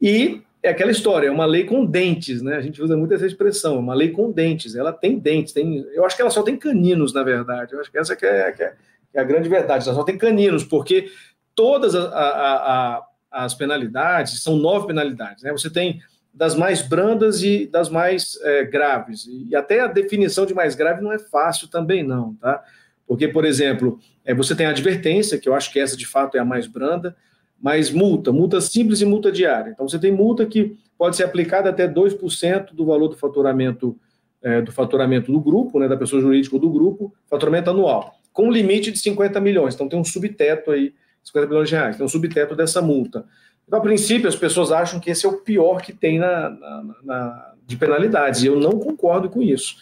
[0.00, 2.56] e é aquela história, é uma lei com dentes, né?
[2.56, 4.74] A gente usa muito essa expressão, é uma lei com dentes.
[4.74, 5.86] Ela tem dentes, tem.
[5.92, 7.74] Eu acho que ela só tem caninos, na verdade.
[7.74, 8.74] Eu acho que essa que é, que é,
[9.12, 9.86] que é a grande verdade.
[9.86, 11.10] Ela só tem caninos, porque
[11.54, 15.50] todas a, a, a, as penalidades são nove penalidades, né?
[15.50, 16.00] Você tem
[16.32, 19.26] das mais brandas e das mais é, graves.
[19.26, 22.62] E até a definição de mais grave não é fácil também, não, tá?
[23.06, 26.36] Porque, por exemplo, é, você tem a advertência, que eu acho que essa de fato
[26.36, 27.14] é a mais branda,
[27.60, 29.70] mas multa, multa simples e multa diária.
[29.70, 33.96] Então, você tem multa que pode ser aplicada até 2% do valor do faturamento,
[34.42, 38.50] é, do faturamento do grupo, né, da pessoa jurídica ou do grupo, faturamento anual, com
[38.50, 39.74] limite de 50 milhões.
[39.74, 40.92] Então, tem um subteto aí,
[41.24, 43.24] 50 milhões de reais, tem um subteto dessa multa.
[43.66, 46.94] Então, a princípio, as pessoas acham que esse é o pior que tem na, na,
[47.02, 49.76] na de penalidades, e eu não concordo com isso.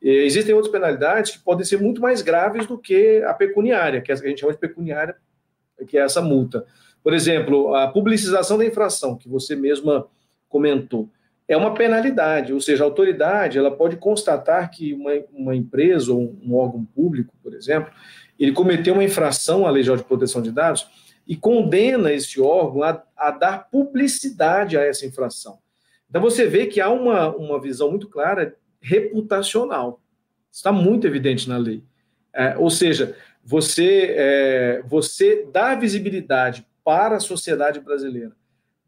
[0.00, 4.14] Existem outras penalidades que podem ser muito mais graves do que a pecuniária, que é
[4.14, 5.16] a gente chama de pecuniária,
[5.86, 6.64] que é essa multa.
[7.02, 10.06] Por exemplo, a publicização da infração, que você mesma
[10.48, 11.10] comentou,
[11.48, 16.36] é uma penalidade, ou seja, a autoridade ela pode constatar que uma, uma empresa ou
[16.42, 17.92] um órgão público, por exemplo,
[18.38, 20.86] ele cometeu uma infração à Lei Geral de Proteção de Dados
[21.26, 25.58] e condena esse órgão a, a, dar publicidade a essa infração.
[26.08, 30.00] Então você vê que há uma, uma visão muito clara reputacional.
[30.52, 31.82] Está muito evidente na lei.
[32.32, 38.32] É, ou seja, você, é, você dá visibilidade para a sociedade brasileira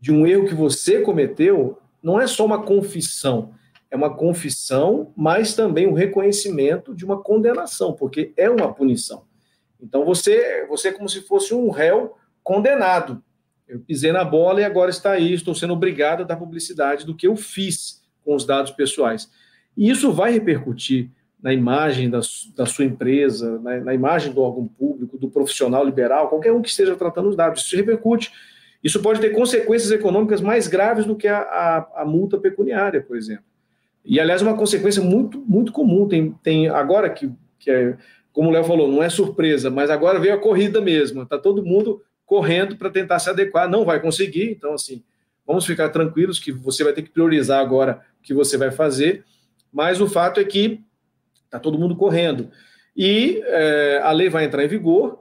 [0.00, 3.54] de um erro que você cometeu, não é só uma confissão,
[3.90, 9.24] é uma confissão, mas também um reconhecimento de uma condenação, porque é uma punição.
[9.80, 13.22] Então você, você é como se fosse um réu condenado.
[13.66, 17.14] Eu pisei na bola e agora está aí, estou sendo obrigado a dar publicidade do
[17.14, 19.30] que eu fiz com os dados pessoais.
[19.76, 21.10] E isso vai repercutir
[21.40, 22.20] na imagem da,
[22.56, 26.68] da sua empresa, na, na, imagem do órgão público, do profissional liberal, qualquer um que
[26.68, 27.62] esteja tratando os dados.
[27.62, 28.32] Isso repercute.
[28.82, 33.16] Isso pode ter consequências econômicas mais graves do que a, a, a multa pecuniária, por
[33.16, 33.44] exemplo.
[34.04, 36.08] E, aliás, uma consequência muito, muito comum.
[36.08, 37.96] Tem, tem agora que, que é,
[38.38, 41.24] como o Léo falou, não é surpresa, mas agora veio a corrida mesmo.
[41.24, 45.02] Está todo mundo correndo para tentar se adequar, não vai conseguir, então assim,
[45.44, 49.24] vamos ficar tranquilos que você vai ter que priorizar agora o que você vai fazer,
[49.72, 50.80] mas o fato é que
[51.46, 52.48] está todo mundo correndo.
[52.96, 55.18] E é, a lei vai entrar em vigor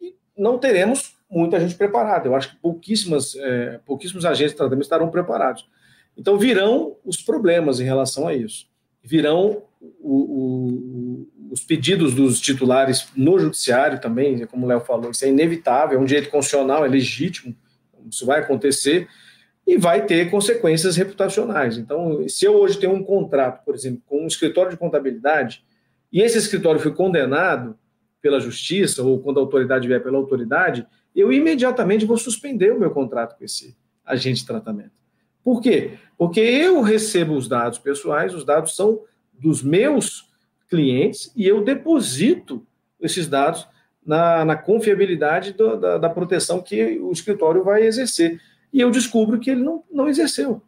[0.00, 2.28] e não teremos muita gente preparada.
[2.28, 5.68] Eu acho que pouquíssimas, é, pouquíssimos agentes de tratamento estarão preparados.
[6.16, 8.68] Então virão os problemas em relação a isso.
[9.02, 15.24] Virão o, o, os pedidos dos titulares no judiciário também, como o Léo falou, isso
[15.24, 17.54] é inevitável, é um direito constitucional, é legítimo,
[18.08, 19.08] isso vai acontecer
[19.66, 21.76] e vai ter consequências reputacionais.
[21.76, 25.64] Então, se eu hoje tenho um contrato, por exemplo, com um escritório de contabilidade,
[26.12, 27.76] e esse escritório foi condenado
[28.22, 32.90] pela justiça, ou quando a autoridade vier pela autoridade, eu imediatamente vou suspender o meu
[32.90, 35.00] contrato com esse agente de tratamento.
[35.42, 35.98] Por quê?
[36.16, 39.00] Porque eu recebo os dados pessoais, os dados são
[39.32, 40.29] dos meus
[40.70, 42.64] clientes e eu deposito
[43.00, 43.66] esses dados
[44.06, 48.40] na, na confiabilidade do, da, da, proteção que o escritório vai exercer.
[48.72, 50.62] E eu descubro que ele não, não exerceu.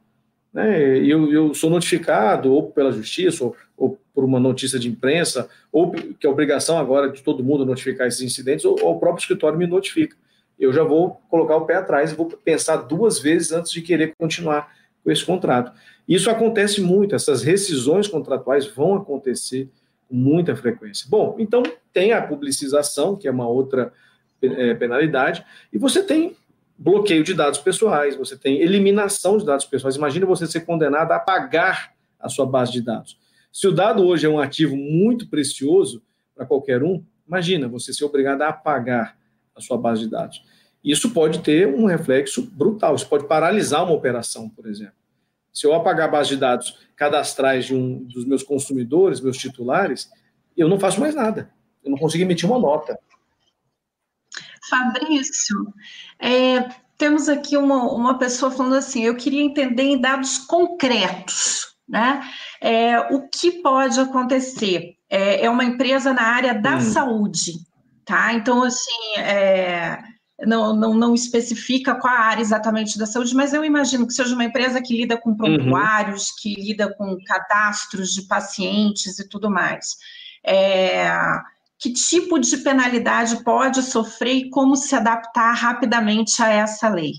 [0.53, 0.99] Né?
[0.99, 5.93] Eu, eu sou notificado ou pela justiça, ou, ou, por uma notícia de imprensa, ou
[5.93, 9.59] que é obrigação agora de todo mundo notificar esses incidentes, ou, ou o próprio escritório
[9.59, 10.17] me notifica.
[10.59, 14.15] Eu já vou colocar o pé atrás e vou pensar duas vezes antes de querer
[14.19, 14.71] continuar
[15.03, 15.73] com esse contrato.
[16.07, 19.71] Isso acontece muito, essas rescisões contratuais vão acontecer
[20.13, 21.07] muita frequência.
[21.09, 23.93] Bom, então tem a publicização, que é uma outra
[24.43, 26.37] é, penalidade, e você tem
[26.77, 29.97] bloqueio de dados pessoais, você tem eliminação de dados pessoais.
[29.97, 33.19] Imagina você ser condenado a apagar a sua base de dados.
[33.53, 36.03] Se o dado hoje é um ativo muito precioso
[36.35, 39.17] para qualquer um, imagina você ser obrigado a apagar
[39.55, 40.43] a sua base de dados.
[40.83, 44.95] Isso pode ter um reflexo brutal, isso pode paralisar uma operação, por exemplo.
[45.53, 50.11] Se eu apagar a base de dados cadastrais de um dos meus consumidores, meus titulares,
[50.57, 51.53] eu não faço mais nada.
[51.85, 52.99] Eu não consigo emitir uma nota.
[54.69, 55.75] Fabrício,
[56.19, 62.23] é, temos aqui uma, uma pessoa falando assim: eu queria entender em dados concretos, né?
[62.61, 64.97] É, o que pode acontecer?
[65.11, 66.81] É, é uma empresa na área da hum.
[66.81, 67.53] saúde,
[68.05, 68.33] tá?
[68.33, 69.99] Então, assim, é,
[70.47, 74.35] não, não, não especifica qual a área exatamente da saúde, mas eu imagino que seja
[74.35, 75.37] uma empresa que lida com uhum.
[75.37, 76.35] prontuários, uhum.
[76.41, 79.97] que lida com cadastros de pacientes e tudo mais.
[80.45, 81.11] É,
[81.79, 87.15] que tipo de penalidade pode sofrer e como se adaptar rapidamente a essa lei?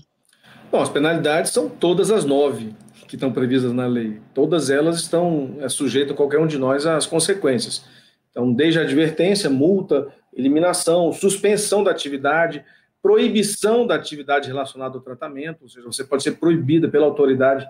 [0.70, 2.74] Bom, as penalidades são todas as nove
[3.06, 4.20] que estão previstas na lei.
[4.32, 7.84] Todas elas estão é, sujeitas, qualquer um de nós, às consequências.
[8.30, 12.64] Então, desde a advertência, multa, eliminação, suspensão da atividade,
[13.04, 17.68] proibição da atividade relacionada ao tratamento, ou seja, você pode ser proibida pela autoridade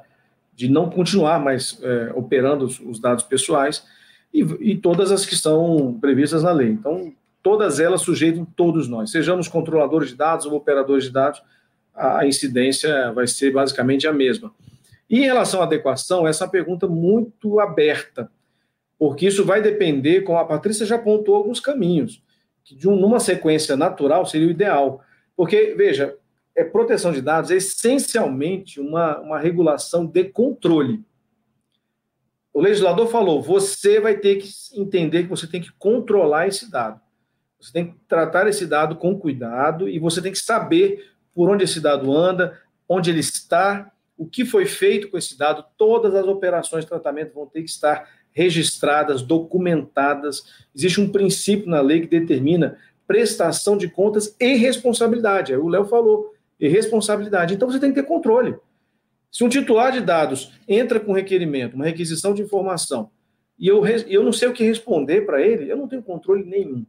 [0.55, 3.85] de não continuar mais é, operando os, os, dados pessoais,
[4.33, 6.69] e, e, todas as que são previstas na lei.
[6.69, 11.43] Então, todas elas sujeitam todos nós, sejamos controladores de dados ou operadores de dados,
[11.93, 14.53] a incidência vai ser basicamente a mesma.
[15.11, 18.31] E em relação à adequação, essa é uma pergunta muito aberta,
[18.97, 22.23] porque isso vai depender, como a Patrícia já apontou alguns caminhos,
[22.63, 25.03] que de um, numa sequência natural seria o ideal.
[25.37, 26.17] Porque, veja,
[26.55, 31.05] é, proteção de dados é essencialmente uma, uma regulação de controle.
[32.53, 37.01] O legislador falou: você vai ter que entender que você tem que controlar esse dado.
[37.61, 41.65] Você tem que tratar esse dado com cuidado e você tem que saber por onde
[41.65, 45.65] esse dado anda, onde ele está, o que foi feito com esse dado.
[45.77, 50.45] Todas as operações de tratamento vão ter que estar registradas, documentadas.
[50.75, 55.53] Existe um princípio na lei que determina prestação de contas e responsabilidade.
[55.53, 57.55] Aí o Léo falou, e responsabilidade.
[57.55, 58.57] Então você tem que ter controle.
[59.31, 63.11] Se um titular de dados entra com requerimento, uma requisição de informação,
[63.59, 66.85] e eu, eu não sei o que responder para ele, eu não tenho controle nenhum.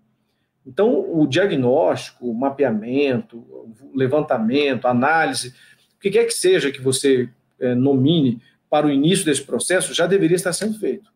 [0.65, 5.53] Então, o diagnóstico, o mapeamento, o levantamento, análise,
[5.95, 10.07] o que quer que seja que você é, nomine para o início desse processo, já
[10.07, 11.11] deveria estar sendo feito.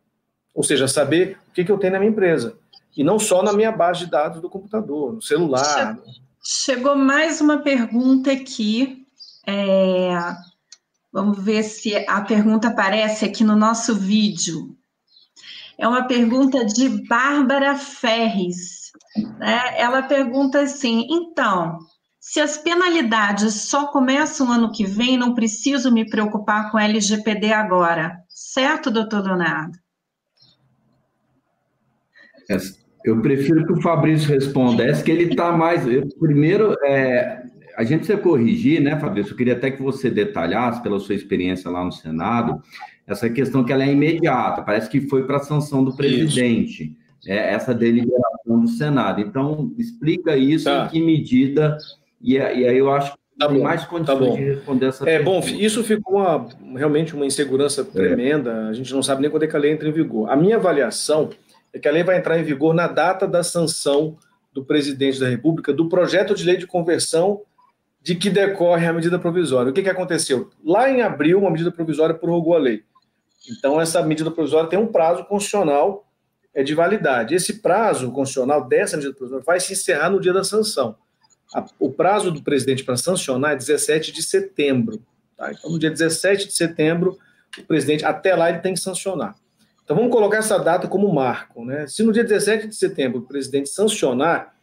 [0.54, 2.58] Ou seja, saber o que, que eu tenho na minha empresa,
[2.96, 5.98] e não só na minha base de dados do computador, no celular.
[6.44, 9.06] Chegou mais uma pergunta aqui.
[9.46, 10.12] É...
[11.12, 14.76] Vamos ver se a pergunta aparece aqui no nosso vídeo.
[15.78, 18.92] É uma pergunta de Bárbara Ferres.
[19.38, 19.80] Né?
[19.80, 21.80] Ela pergunta assim: então,
[22.20, 28.24] se as penalidades só começam ano que vem, não preciso me preocupar com LGPD agora.
[28.28, 29.78] Certo, doutor Leonardo?
[33.04, 35.84] Eu prefiro que o Fabrício respondesse, que ele está mais.
[36.20, 37.44] primeiro, é,
[37.78, 39.32] a gente precisa corrigir, né, Fabrício?
[39.34, 42.62] Eu queria até que você detalhasse, pela sua experiência lá no Senado,
[43.08, 47.54] essa questão que ela é imediata, parece que foi para a sanção do presidente, é,
[47.54, 49.22] essa deliberação do Senado.
[49.22, 50.86] Então, explica isso, tá.
[50.86, 51.78] em que medida,
[52.22, 54.86] e, e aí eu acho que Tá tem bom, mais tá condições tá de responder
[54.88, 55.48] essa É pergunta.
[55.48, 56.46] bom, isso ficou uma,
[56.78, 57.84] realmente uma insegurança é.
[57.86, 58.52] tremenda.
[58.52, 58.70] É.
[58.70, 60.30] A gente não sabe nem quando é que a lei entra em vigor.
[60.30, 61.30] A minha avaliação
[61.74, 64.18] é que a lei vai entrar em vigor na data da sanção
[64.52, 67.42] do presidente da República do projeto de lei de conversão
[68.02, 69.70] de que decorre a medida provisória.
[69.70, 70.50] O que, que aconteceu?
[70.64, 72.84] Lá em abril, uma medida provisória prorrogou a lei.
[73.50, 76.08] Então, essa medida provisória tem um prazo constitucional
[76.54, 77.36] é, de validade.
[77.36, 80.96] Esse prazo constitucional dessa medida provisória vai se encerrar no dia da sanção.
[81.80, 85.02] o prazo do presidente para sancionar é 17 de setembro.
[85.36, 85.52] Tá?
[85.52, 87.18] Então, no dia 17 de setembro,
[87.58, 89.36] o presidente, até lá, ele tem que sancionar.
[89.90, 91.66] Então vamos colocar essa data como marco.
[91.66, 91.88] Né?
[91.88, 94.56] Se no dia 17 de setembro o presidente sancionar,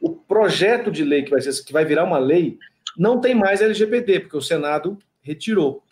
[0.00, 2.58] o projeto de lei que vai, ser, que vai virar uma lei
[2.98, 5.84] não tem mais LGPD, porque o Senado retirou.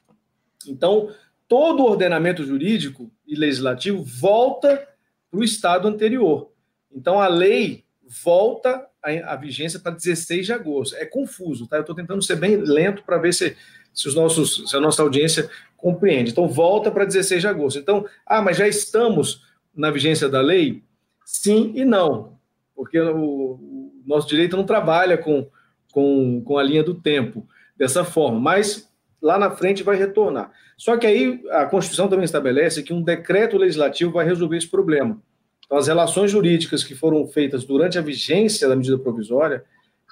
[0.67, 1.09] Então,
[1.47, 4.89] todo o ordenamento jurídico e legislativo volta
[5.31, 6.51] para o estado anterior.
[6.91, 7.85] Então, a lei
[8.25, 8.89] volta
[9.25, 10.97] a vigência para 16 de agosto.
[10.97, 11.77] É confuso, tá?
[11.77, 13.57] Eu estou tentando ser bem lento para ver se,
[13.93, 15.49] se, os nossos, se a nossa audiência
[15.85, 16.31] compreende.
[16.31, 17.79] Então, volta para 16 de agosto.
[17.79, 19.42] Então, ah, mas já estamos
[19.77, 20.83] na vigência da lei?
[21.27, 22.38] Sim e não,
[22.75, 25.47] porque o, o nosso direito não trabalha com,
[25.92, 30.51] com, com a linha do tempo dessa forma, mas lá na frente vai retornar.
[30.75, 35.20] Só que aí a Constituição também estabelece que um decreto legislativo vai resolver esse problema.
[35.66, 39.62] Então, as relações jurídicas que foram feitas durante a vigência da medida provisória,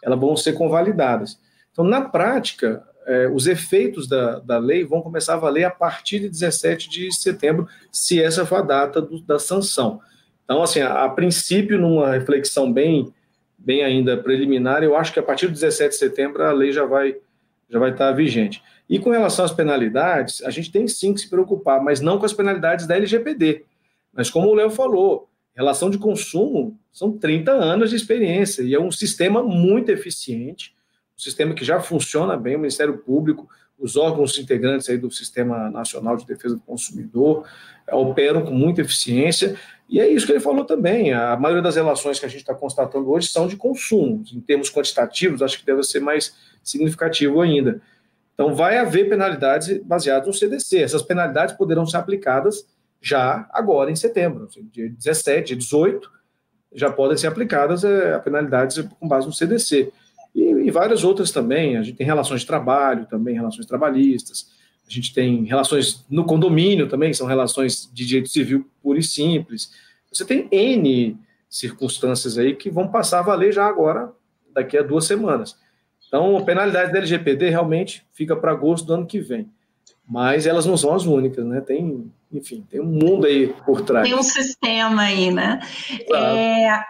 [0.02, 1.40] elas vão ser convalidadas.
[1.72, 6.20] Então, na prática, é, os efeitos da, da lei vão começar a valer a partir
[6.20, 10.00] de 17 de setembro, se essa for a data do, da sanção.
[10.44, 13.12] Então, assim, a, a, princípio, numa reflexão bem,
[13.58, 16.84] bem ainda preliminar, eu acho que a partir de 17 de setembro a lei já
[16.84, 17.16] vai,
[17.68, 18.62] já vai estar vigente.
[18.88, 22.26] E com relação às penalidades, a gente tem sim que se preocupar, mas não com
[22.26, 23.64] as penalidades da LGPD.
[24.12, 28.80] Mas como o Léo falou, relação de consumo são 30 anos de experiência e é
[28.80, 30.74] um sistema muito eficiente,
[31.16, 33.48] um sistema que já funciona bem, o Ministério Público,
[33.78, 37.46] os órgãos integrantes aí do Sistema Nacional de Defesa do Consumidor
[37.86, 39.56] é, operam com muita eficiência,
[39.88, 42.54] e é isso que ele falou também, a maioria das relações que a gente está
[42.54, 47.82] constatando hoje são de consumo, em termos quantitativos, acho que deve ser mais significativo ainda.
[48.34, 50.78] Então, vai haver penalidades baseadas no CDC.
[50.78, 52.66] Essas penalidades poderão ser aplicadas
[53.00, 56.10] já agora em setembro, assim, dia 17, dia 18,
[56.72, 59.92] já podem ser aplicadas é, penalidades com base no CDC.
[60.34, 61.76] E, e, várias outras também.
[61.76, 64.50] A gente tem relações de trabalho também, relações trabalhistas.
[64.86, 69.72] A gente tem relações no condomínio também, são relações de direito civil puro e simples.
[70.12, 71.16] Você tem N
[71.48, 74.12] circunstâncias aí que vão passar a valer já agora,
[74.52, 75.56] daqui a duas semanas.
[76.08, 79.48] Então, a penalidade da LGPD realmente fica para agosto do ano que vem.
[80.06, 81.60] Mas elas não são as únicas, né?
[81.60, 84.06] Tem, enfim, tem um mundo aí por trás.
[84.06, 85.60] Tem um sistema aí, né?
[86.12, 86.80] É,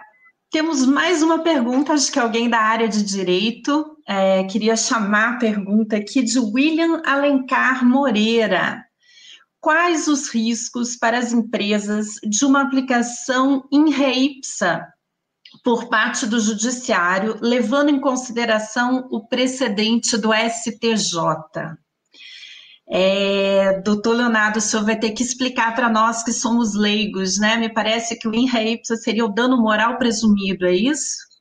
[0.53, 3.97] temos mais uma pergunta, acho que alguém da área de direito.
[4.07, 8.85] É, queria chamar a pergunta aqui de William Alencar Moreira.
[9.59, 14.87] Quais os riscos para as empresas de uma aplicação in reipsa
[15.63, 21.77] por parte do Judiciário, levando em consideração o precedente do STJ.
[22.87, 27.57] É, doutor Leonardo, o senhor vai ter que explicar para nós que somos leigos, né?
[27.57, 28.47] Me parece que o in
[28.83, 31.33] seria o dano moral presumido, é isso?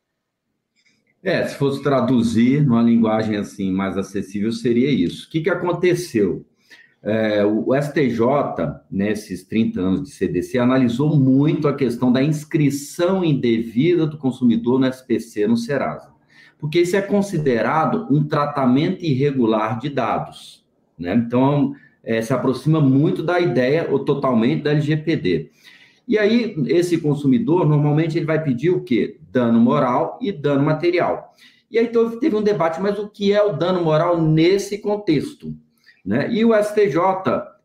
[1.22, 5.26] É, se fosse traduzir numa linguagem assim mais acessível, seria isso.
[5.26, 6.44] O que, que aconteceu?
[7.02, 8.24] É, o STJ,
[8.90, 14.86] nesses 30 anos de CDC, analisou muito a questão da inscrição indevida do consumidor no
[14.86, 16.10] SPC, no Serasa,
[16.58, 20.61] porque isso é considerado um tratamento irregular de dados.
[20.98, 21.14] Né?
[21.14, 25.50] Então, é, se aproxima muito da ideia, ou totalmente, da LGPD.
[26.06, 29.18] E aí, esse consumidor, normalmente, ele vai pedir o quê?
[29.30, 31.32] Dano moral e dano material.
[31.70, 31.90] E aí
[32.20, 35.54] teve um debate, mas o que é o dano moral nesse contexto?
[36.04, 36.30] Né?
[36.30, 36.98] E o STJ,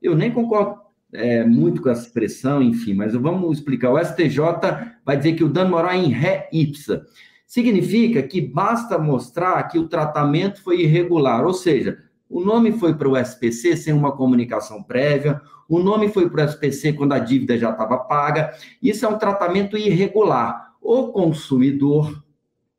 [0.01, 0.80] eu nem concordo
[1.11, 3.91] é, muito com essa expressão, enfim, mas vamos explicar.
[3.91, 4.39] O STJ
[5.03, 7.05] vai dizer que o dano moral é em ré ipsa.
[7.45, 11.97] Significa que basta mostrar que o tratamento foi irregular, ou seja,
[12.30, 16.49] o nome foi para o SPC sem uma comunicação prévia, o nome foi para o
[16.49, 18.53] SPC quando a dívida já estava paga.
[18.82, 20.73] Isso é um tratamento irregular.
[20.82, 22.23] O consumidor,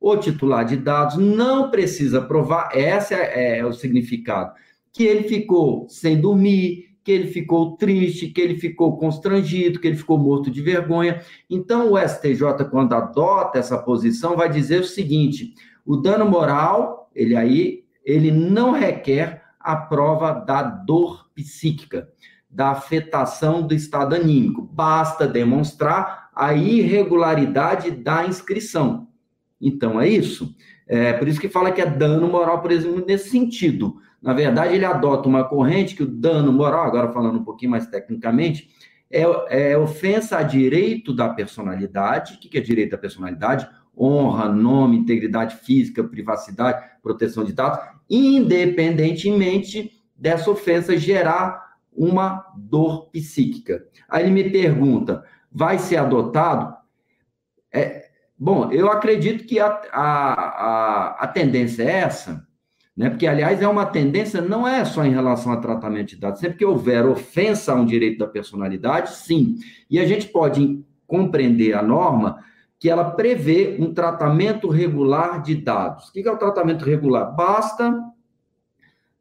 [0.01, 4.53] o titular de dados, não precisa provar, esse é, é o significado
[4.93, 9.97] que ele ficou sem dormir, que ele ficou triste, que ele ficou constrangido, que ele
[9.97, 11.23] ficou morto de vergonha.
[11.49, 15.55] Então, o STJ, quando adota essa posição, vai dizer o seguinte:
[15.87, 22.09] o dano moral, ele aí, ele não requer a prova da dor psíquica,
[22.49, 24.63] da afetação do estado anímico.
[24.63, 29.09] Basta demonstrar a irregularidade da inscrição.
[29.61, 30.57] Então, é isso.
[30.87, 33.97] É por isso que fala que é dano moral, por exemplo, nesse sentido.
[34.23, 37.87] Na verdade, ele adota uma corrente que o dano moral, agora falando um pouquinho mais
[37.87, 38.71] tecnicamente,
[39.11, 42.35] é, é ofensa a direito da personalidade.
[42.35, 43.69] O que é direito da personalidade?
[43.99, 53.85] Honra, nome, integridade física, privacidade, proteção de dados, independentemente dessa ofensa gerar uma dor psíquica.
[54.09, 56.77] Aí ele me pergunta: vai ser adotado?
[57.73, 58.07] É,
[58.39, 62.47] bom, eu acredito que a, a, a, a tendência é essa,
[62.97, 63.11] né?
[63.11, 66.59] Porque, aliás, é uma tendência, não é só em relação a tratamento de dados, sempre
[66.59, 69.57] que houver ofensa a um direito da personalidade, sim.
[69.89, 72.45] E a gente pode compreender a norma
[72.79, 76.09] que ela prevê um tratamento regular de dados.
[76.09, 77.35] O que é o tratamento regular?
[77.35, 77.93] Basta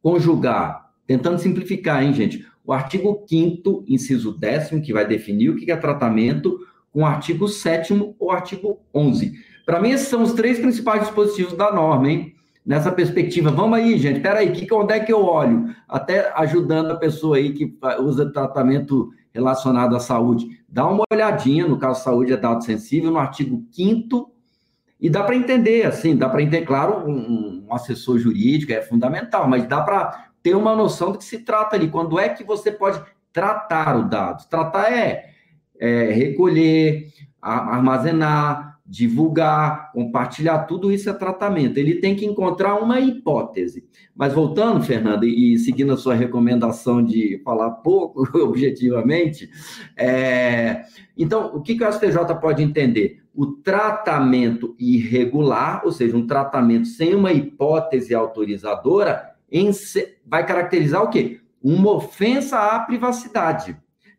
[0.02, 2.46] conjugar, tentando simplificar, hein, gente?
[2.64, 6.60] O artigo 5 inciso 10 que vai definir o que é tratamento,
[6.92, 9.34] com o artigo 7 ou artigo 11.
[9.66, 12.38] Para mim, esses são os três principais dispositivos da norma, hein?
[12.68, 13.50] nessa perspectiva.
[13.50, 15.74] Vamos aí, gente, peraí, que, onde é que eu olho?
[15.88, 20.57] Até ajudando a pessoa aí que usa tratamento relacionado à saúde.
[20.68, 24.34] Dá uma olhadinha, no caso saúde é dado sensível, no artigo 5
[25.00, 29.48] e dá para entender, assim, dá para entender, claro, um, um, assessor jurídico é fundamental,
[29.48, 31.88] mas dá para ter uma noção do que se trata ali.
[31.90, 33.02] Quando é que você pode
[33.32, 34.48] tratar o dado?
[34.50, 35.30] Tratar é,
[35.80, 41.78] é recolher, armazenar, divulgar, compartilhar, tudo isso é tratamento.
[41.78, 43.86] Ele tem que encontrar uma hipótese.
[44.16, 49.50] Mas voltando, Fernanda, e seguindo a sua recomendação de falar pouco objetivamente,
[49.98, 50.84] é...
[51.18, 53.22] então, o que, que o STJ pode entender?
[53.36, 59.36] O tratamento irregular, ou seja, um tratamento sem uma hipótese autorizadora,
[60.26, 61.42] vai caracterizar o quê?
[61.62, 63.78] Uma ofensa à privacidade.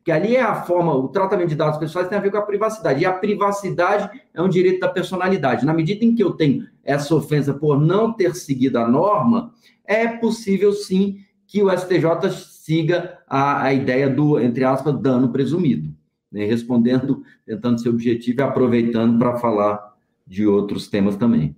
[0.09, 2.43] Que ali é a forma, o tratamento de dados pessoais tem a ver com a
[2.43, 5.67] privacidade, e a privacidade é um direito da personalidade.
[5.67, 9.53] Na medida em que eu tenho essa ofensa por não ter seguido a norma,
[9.85, 15.95] é possível sim que o STJ siga a, a ideia do, entre aspas, dano presumido,
[16.33, 16.47] né?
[16.47, 19.95] respondendo, tentando ser objetivo e aproveitando para falar
[20.27, 21.55] de outros temas também.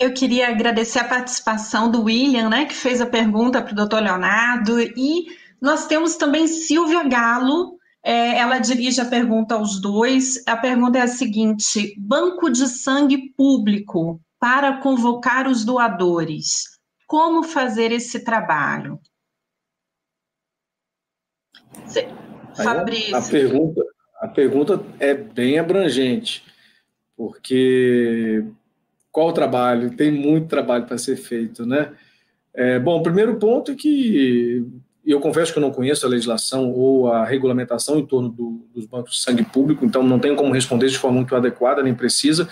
[0.00, 4.02] Eu queria agradecer a participação do William, né, que fez a pergunta para o doutor
[4.02, 5.26] Leonardo, e
[5.60, 10.42] nós temos também Silvia Galo, é, ela dirige a pergunta aos dois.
[10.46, 16.78] A pergunta é a seguinte: banco de sangue público para convocar os doadores.
[17.06, 18.98] Como fazer esse trabalho?
[22.56, 23.16] Fabrício.
[23.16, 23.84] A pergunta,
[24.20, 26.44] a pergunta é bem abrangente,
[27.16, 28.44] porque
[29.12, 29.96] qual o trabalho?
[29.96, 31.92] Tem muito trabalho para ser feito, né?
[32.54, 34.64] É, bom, o primeiro ponto é que
[35.10, 38.64] e eu confesso que eu não conheço a legislação ou a regulamentação em torno do,
[38.72, 41.92] dos bancos de sangue público, então não tenho como responder de forma muito adequada nem
[41.92, 42.48] precisa.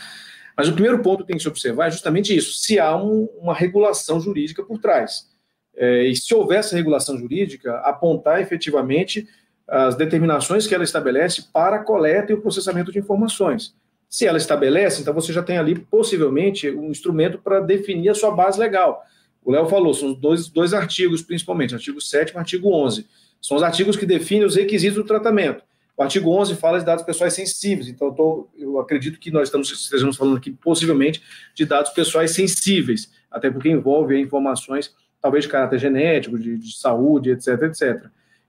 [0.57, 3.29] Mas o primeiro ponto que tem que se observar é justamente isso: se há um,
[3.41, 5.29] uma regulação jurídica por trás.
[5.77, 9.29] É, e se houver essa regulação jurídica, apontar efetivamente
[9.69, 13.73] as determinações que ela estabelece para a coleta e o processamento de informações.
[14.09, 18.33] Se ela estabelece, então você já tem ali possivelmente um instrumento para definir a sua
[18.33, 19.05] base legal.
[19.49, 23.07] O Léo falou, são dois, dois artigos, principalmente, artigo 7 e artigo 11.
[23.41, 25.65] São os artigos que definem os requisitos do tratamento.
[25.97, 29.49] O artigo 11 fala de dados pessoais sensíveis, então eu, tô, eu acredito que nós
[29.49, 31.23] estamos, estejamos falando aqui, possivelmente,
[31.55, 37.31] de dados pessoais sensíveis, até porque envolve informações, talvez de caráter genético, de, de saúde,
[37.31, 38.05] etc, etc.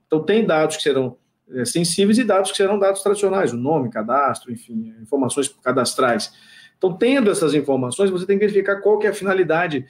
[0.06, 1.16] Então, tem dados que serão
[1.50, 6.30] é, sensíveis e dados que serão dados tradicionais, o nome, cadastro, enfim, informações cadastrais.
[6.76, 9.86] Então, tendo essas informações, você tem que verificar qual que é a finalidade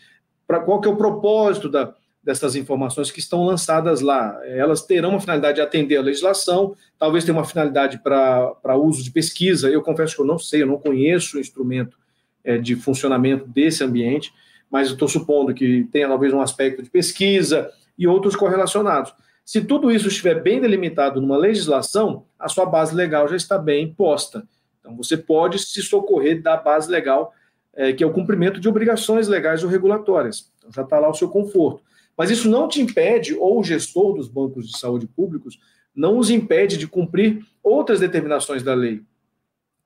[0.50, 4.36] para qual que é o propósito da, dessas informações que estão lançadas lá.
[4.44, 9.12] Elas terão uma finalidade de atender a legislação, talvez tenha uma finalidade para uso de
[9.12, 9.70] pesquisa.
[9.70, 11.96] Eu confesso que eu não sei, eu não conheço o instrumento
[12.42, 14.34] é, de funcionamento desse ambiente,
[14.68, 19.14] mas estou supondo que tenha talvez um aspecto de pesquisa e outros correlacionados.
[19.44, 23.94] Se tudo isso estiver bem delimitado numa legislação, a sua base legal já está bem
[23.94, 24.42] posta.
[24.80, 27.32] Então, você pode se socorrer da base legal
[27.74, 30.50] é, que é o cumprimento de obrigações legais ou regulatórias.
[30.58, 31.82] Então já está lá o seu conforto.
[32.16, 35.58] Mas isso não te impede, ou o gestor dos bancos de saúde públicos,
[35.94, 39.02] não os impede de cumprir outras determinações da lei,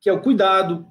[0.01, 0.87] que é o cuidado,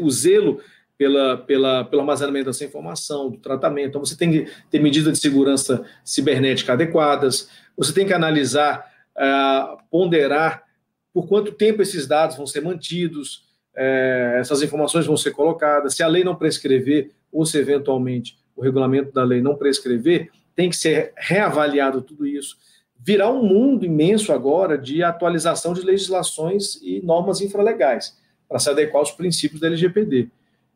[0.00, 0.60] o zelo
[0.96, 3.88] pela, pela, pelo armazenamento dessa informação, do tratamento.
[3.88, 8.84] Então, você tem que ter medidas de segurança cibernética adequadas, você tem que analisar,
[9.16, 10.64] uh, ponderar
[11.12, 13.47] por quanto tempo esses dados vão ser mantidos,
[13.80, 15.94] é, essas informações vão ser colocadas.
[15.94, 20.68] Se a lei não prescrever, ou se eventualmente o regulamento da lei não prescrever, tem
[20.68, 22.56] que ser reavaliado tudo isso.
[22.98, 28.18] Virá um mundo imenso agora de atualização de legislações e normas infralegais
[28.48, 30.28] para se adequar aos princípios da LGPD.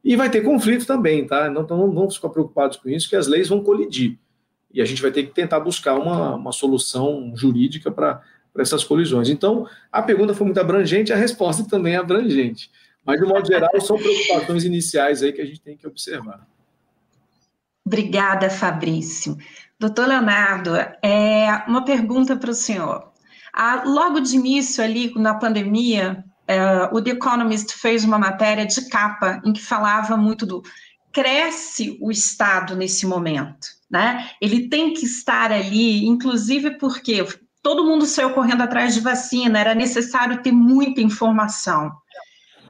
[0.05, 1.51] E vai ter conflito também, tá?
[1.51, 4.17] Não, então não ficar preocupados com isso, que as leis vão colidir.
[4.73, 8.23] E a gente vai ter que tentar buscar uma, uma solução jurídica para
[8.59, 9.29] essas colisões.
[9.29, 12.71] Então, a pergunta foi muito abrangente, a resposta também é abrangente.
[13.05, 16.47] Mas, de modo geral, são preocupações iniciais aí que a gente tem que observar.
[17.85, 19.37] Obrigada, Fabrício.
[19.79, 23.11] Doutor Leonardo, é uma pergunta para o senhor.
[23.53, 28.89] Ah, logo de início, ali na pandemia, é, o The Economist fez uma matéria de
[28.89, 30.63] capa em que falava muito do
[31.13, 34.31] cresce o Estado nesse momento, né?
[34.41, 37.27] Ele tem que estar ali, inclusive porque
[37.63, 41.93] todo mundo saiu correndo atrás de vacina, era necessário ter muita informação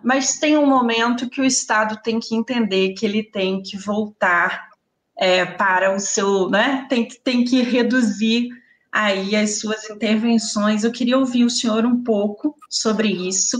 [0.02, 4.70] mas tem um momento que o Estado tem que entender que ele tem que voltar
[5.18, 6.86] é, para o seu, né?
[6.88, 8.48] Tem, tem que reduzir
[8.92, 10.84] aí as suas intervenções.
[10.84, 13.56] Eu queria ouvir o senhor um pouco sobre isso,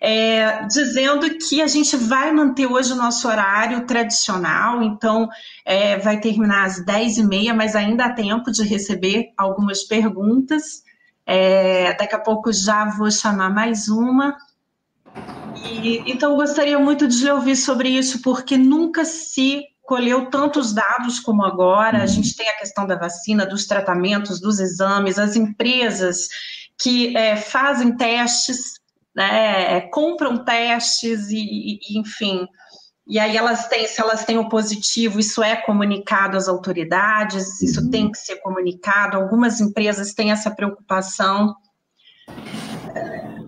[0.00, 5.28] é, dizendo que a gente vai manter hoje o nosso horário tradicional, então
[5.64, 10.84] é, vai terminar às 10h30, mas ainda há tempo de receber algumas perguntas.
[11.24, 14.36] É, daqui a pouco já vou chamar mais uma.
[15.64, 21.44] E, então, gostaria muito de ouvir sobre isso, porque nunca se colheu tantos dados como
[21.44, 22.02] agora.
[22.02, 26.28] A gente tem a questão da vacina, dos tratamentos, dos exames, as empresas
[26.78, 28.74] que é, fazem testes,
[29.14, 32.46] né, compram testes e, e, enfim.
[33.08, 37.80] E aí elas têm, se elas têm o positivo, isso é comunicado às autoridades, isso
[37.80, 37.90] uhum.
[37.90, 39.16] tem que ser comunicado.
[39.16, 41.54] Algumas empresas têm essa preocupação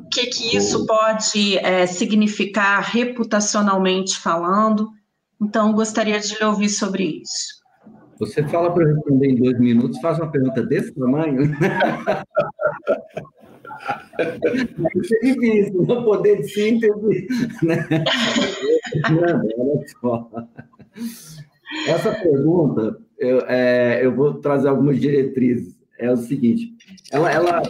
[0.09, 4.89] o que, que isso pode é, significar reputacionalmente falando.
[5.41, 7.59] Então, gostaria de lhe ouvir sobre isso.
[8.19, 11.43] Você fala para responder em dois minutos, faz uma pergunta desse tamanho?
[14.97, 17.29] Isso é difícil, não poder de síntese.
[17.63, 17.87] Né?
[19.11, 20.31] Não, olha só.
[21.87, 25.77] Essa pergunta, eu, é, eu vou trazer algumas diretrizes.
[25.99, 26.73] É o seguinte:
[27.13, 27.63] ela, ela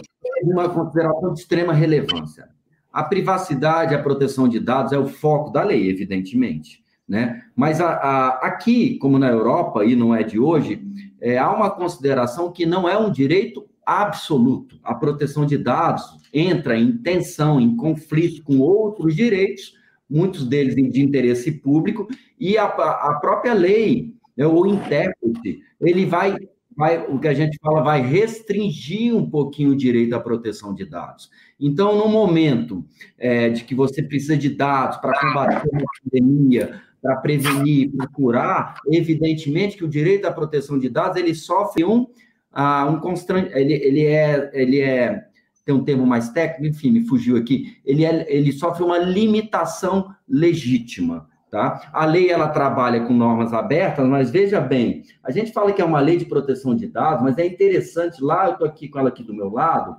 [0.43, 2.49] uma consideração de extrema relevância.
[2.91, 6.83] A privacidade, a proteção de dados é o foco da lei, evidentemente.
[7.07, 7.43] Né?
[7.55, 10.81] Mas a, a, aqui, como na Europa, e não é de hoje,
[11.19, 14.79] é, há uma consideração que não é um direito absoluto.
[14.83, 19.73] A proteção de dados entra em tensão, em conflito com outros direitos,
[20.07, 22.07] muitos deles de interesse público,
[22.39, 26.35] e a, a própria lei, né, o intérprete, ele vai,
[26.79, 30.85] vai, o que a gente fala, vai restringir um pouquinho o direito à proteção de
[30.85, 31.29] dados.
[31.59, 32.85] Então, no momento
[33.17, 38.75] é, de que você precisa de dados para combater uma pandemia, para prevenir, para curar,
[38.89, 43.73] evidentemente que o direito à proteção de dados ele sofre um, uh, um constrangimento, ele,
[43.73, 45.21] ele, é, ele é,
[45.65, 50.15] tem um termo mais técnico, enfim, me fugiu aqui, ele, é, ele sofre uma limitação
[50.25, 51.27] legítima.
[51.49, 51.89] Tá?
[51.91, 55.85] A lei ela trabalha com normas abertas, mas veja bem, a gente fala que é
[55.85, 59.09] uma lei de proteção de dados, mas é interessante, lá eu estou aqui com ela
[59.09, 59.97] aqui do meu lado,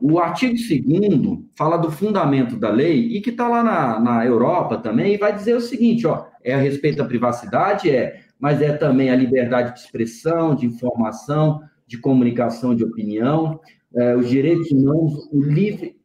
[0.00, 4.78] o artigo 2 fala do fundamento da lei e que está lá na, na Europa
[4.78, 8.72] também, e vai dizer o seguinte: ó, é a respeito à privacidade, é, mas é
[8.72, 13.60] também a liberdade de expressão, de informação, de comunicação de opinião,
[13.94, 15.99] é, os direitos humanos, o livre,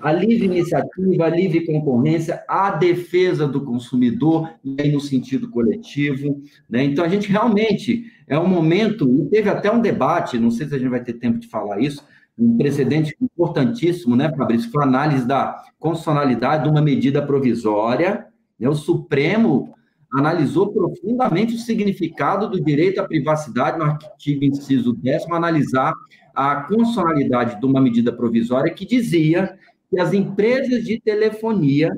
[0.00, 6.42] a livre iniciativa, a livre concorrência, a defesa do consumidor, e no sentido coletivo.
[6.68, 6.84] Né?
[6.84, 10.74] Então, a gente realmente é um momento, e teve até um debate, não sei se
[10.74, 12.04] a gente vai ter tempo de falar isso,
[12.38, 14.70] um precedente importantíssimo, né, Fabrício?
[14.70, 18.26] Foi a análise da constitucionalidade de uma medida provisória.
[18.60, 18.68] Né?
[18.68, 19.74] O Supremo
[20.12, 25.92] analisou profundamente o significado do direito à privacidade no artigo inciso 10, analisar
[26.34, 29.56] a constitucionalidade de uma medida provisória que dizia
[29.90, 31.90] que as empresas de telefonia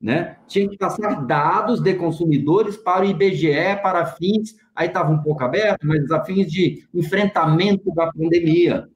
[0.00, 5.22] né, tinham que passar dados de consumidores para o IBGE, para fins, aí estava um
[5.22, 8.86] pouco aberto, mas a fins de enfrentamento da pandemia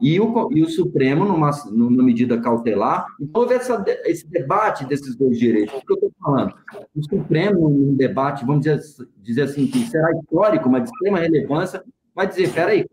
[0.00, 5.14] e o, e o Supremo, numa, numa medida cautelar, então houve essa, esse debate desses
[5.14, 5.74] dois direitos.
[5.74, 6.54] O que eu estou falando?
[6.96, 8.80] O Supremo, num debate, vamos dizer,
[9.18, 11.84] dizer assim, que será histórico, mas de extrema relevância,
[12.14, 12.86] vai dizer: peraí,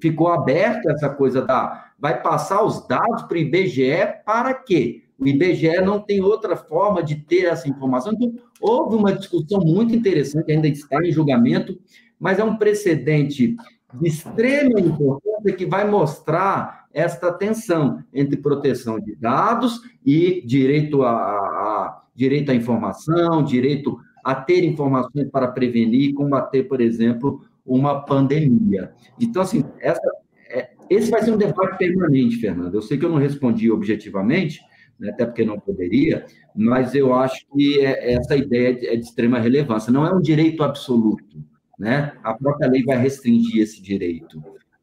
[0.00, 1.92] ficou aberta essa coisa da.
[1.98, 5.04] Vai passar os dados para o IBGE para quê?
[5.18, 8.14] O IBGE não tem outra forma de ter essa informação.
[8.14, 11.78] Então, houve uma discussão muito interessante, ainda está em julgamento,
[12.18, 13.54] mas é um precedente
[13.94, 21.12] de extrema importância que vai mostrar esta tensão entre proteção de dados e direito a,
[21.12, 28.04] a, direito à informação, direito a ter informações para prevenir e combater, por exemplo, uma
[28.04, 28.92] pandemia.
[29.18, 30.00] Então, assim, essa,
[30.48, 32.74] é, esse vai ser um debate permanente, Fernando.
[32.74, 34.60] Eu sei que eu não respondi objetivamente,
[34.98, 39.38] né, até porque não poderia, mas eu acho que é, essa ideia é de extrema
[39.38, 39.92] relevância.
[39.92, 41.42] Não é um direito absoluto,
[41.78, 42.12] né?
[42.22, 44.42] A própria lei vai restringir esse direito,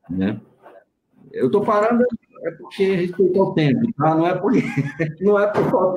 [0.09, 0.39] né?
[1.31, 2.03] Eu estou parando
[2.45, 4.15] é porque respeito ao tempo, tá?
[4.15, 4.51] Não é por
[5.21, 5.95] não é por.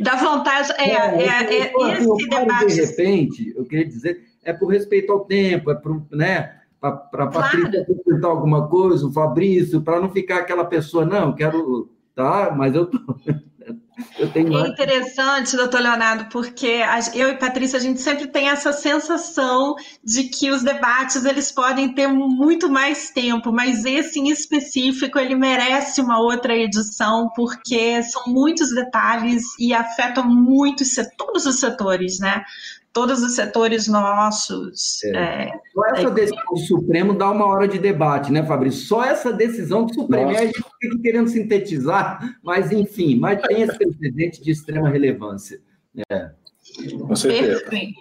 [0.00, 2.66] Dá vontade, é, é, é, é esse debate.
[2.66, 6.56] De repente, eu queria dizer, é por respeito ao tempo, é por, né?
[6.80, 8.02] Para a Patrícia claro.
[8.04, 12.54] perguntar alguma coisa, o Fabrício, para não ficar aquela pessoa, não, quero, tá?
[12.56, 12.98] Mas eu tô
[14.18, 16.80] é interessante, doutor Leonardo, porque
[17.14, 21.94] eu e Patrícia, a gente sempre tem essa sensação de que os debates eles podem
[21.94, 28.24] ter muito mais tempo, mas esse em específico ele merece uma outra edição, porque são
[28.26, 32.42] muitos detalhes e afetam muitos todos os setores, né?
[32.92, 35.02] Todos os setores nossos.
[35.04, 35.44] É.
[35.44, 36.10] É, Só essa é...
[36.10, 38.86] decisão do Supremo dá uma hora de debate, né, Fabrício?
[38.86, 40.32] Só essa decisão do Supremo.
[40.32, 45.60] E a gente fica querendo sintetizar, mas enfim, mas tem esse precedente de extrema relevância.
[46.10, 46.30] É.
[47.06, 47.60] Com certeza.
[47.60, 48.00] Perfeito.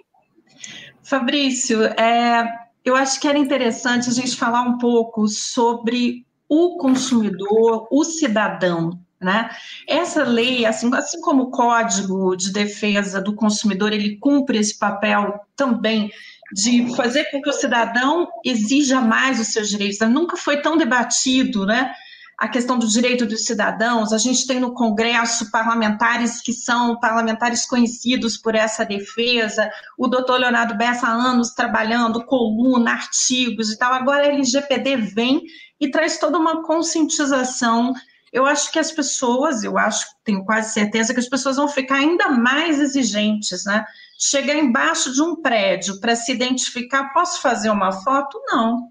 [1.04, 2.46] Fabrício, é,
[2.86, 9.00] eu acho que era interessante a gente falar um pouco sobre o consumidor, o cidadão,
[9.22, 9.50] né?
[9.88, 15.42] Essa lei, assim, assim como o Código de Defesa do Consumidor, ele cumpre esse papel
[15.56, 16.12] também
[16.54, 20.00] de fazer com que o cidadão exija mais os seus direitos.
[20.10, 21.94] Nunca foi tão debatido, né?
[22.38, 24.14] A questão do direito dos cidadãos.
[24.14, 29.70] A gente tem no Congresso parlamentares que são parlamentares conhecidos por essa defesa.
[29.98, 33.94] O doutor Leonardo Bessa há anos trabalhando, coluna, artigos e tal.
[33.94, 35.42] Agora a LGPD vem
[35.82, 37.94] e traz toda uma conscientização
[38.32, 41.96] eu acho que as pessoas, eu acho, tenho quase certeza que as pessoas vão ficar
[41.96, 43.86] ainda mais exigentes, né?
[44.20, 48.40] Chegar embaixo de um prédio para se identificar, posso fazer uma foto?
[48.48, 48.90] Não.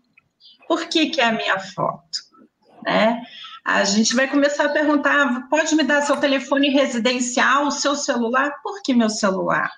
[0.66, 2.28] Por que, que é a minha foto?
[2.88, 3.22] né?
[3.64, 8.52] A gente vai começar a perguntar: pode me dar seu telefone residencial, seu celular?
[8.62, 9.70] Por que meu celular?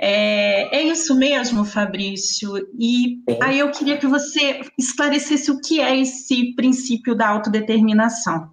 [0.00, 2.56] É, é, isso mesmo, Fabrício.
[2.78, 8.50] E aí eu queria que você esclarecesse o que é esse princípio da autodeterminação.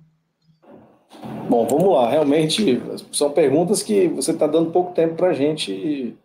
[1.50, 2.10] Bom, vamos lá.
[2.10, 2.82] Realmente
[3.12, 6.16] são perguntas que você está dando pouco tempo para a gente,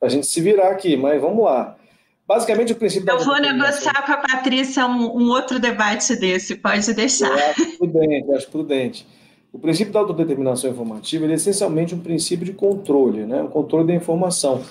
[0.00, 1.76] a gente se virar aqui, mas vamos lá.
[2.28, 6.92] Basicamente, o princípio Eu vou negociar com a Patrícia um, um, outro debate desse, pode
[6.92, 7.30] deixar.
[7.30, 9.06] Eu acho prudente, eu acho prudente.
[9.50, 13.42] O princípio da autodeterminação informativa é essencialmente um princípio de controle, né?
[13.42, 14.62] o controle da informação.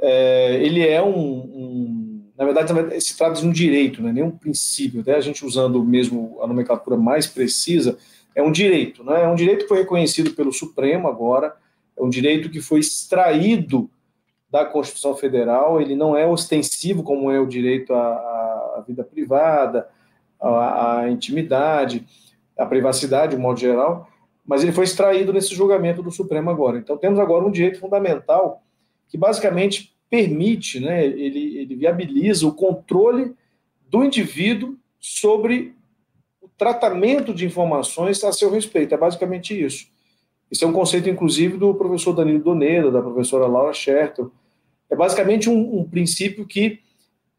[0.00, 4.24] É, ele é um, um, Na verdade, se trata de um direito, não é nem
[4.24, 5.00] um princípio.
[5.00, 7.96] Até a gente usando mesmo a nomenclatura mais precisa,
[8.36, 9.02] é um direito.
[9.02, 9.22] Né?
[9.22, 11.56] É um direito que foi reconhecido pelo Supremo agora,
[11.96, 13.90] é um direito que foi extraído
[14.50, 19.88] da Constituição Federal, ele não é ostensivo como é o direito à, à vida privada,
[20.38, 22.06] à, à, intimidade,
[22.56, 24.08] à privacidade, de modo geral,
[24.44, 26.78] mas ele foi extraído nesse julgamento do Supremo agora.
[26.78, 28.62] Então temos agora um direito fundamental
[29.08, 33.34] que basicamente permite, né, ele, ele viabiliza o controle
[33.88, 35.74] do indivíduo sobre
[36.56, 38.94] tratamento de informações a seu respeito.
[38.94, 39.86] É basicamente isso.
[40.50, 44.30] Isso é um conceito, inclusive, do professor Danilo Donedo, da professora Laura Schertel.
[44.88, 46.80] É basicamente um, um princípio que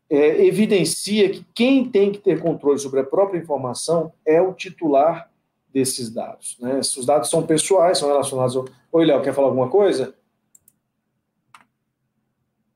[0.10, 5.30] é, evidencia que quem tem que ter controle sobre a própria informação é o titular
[5.74, 6.58] desses dados.
[6.60, 6.80] Né?
[6.80, 8.66] Os dados são pessoais, são relacionados ao...
[8.92, 10.16] Oi, Léo, quer falar alguma coisa?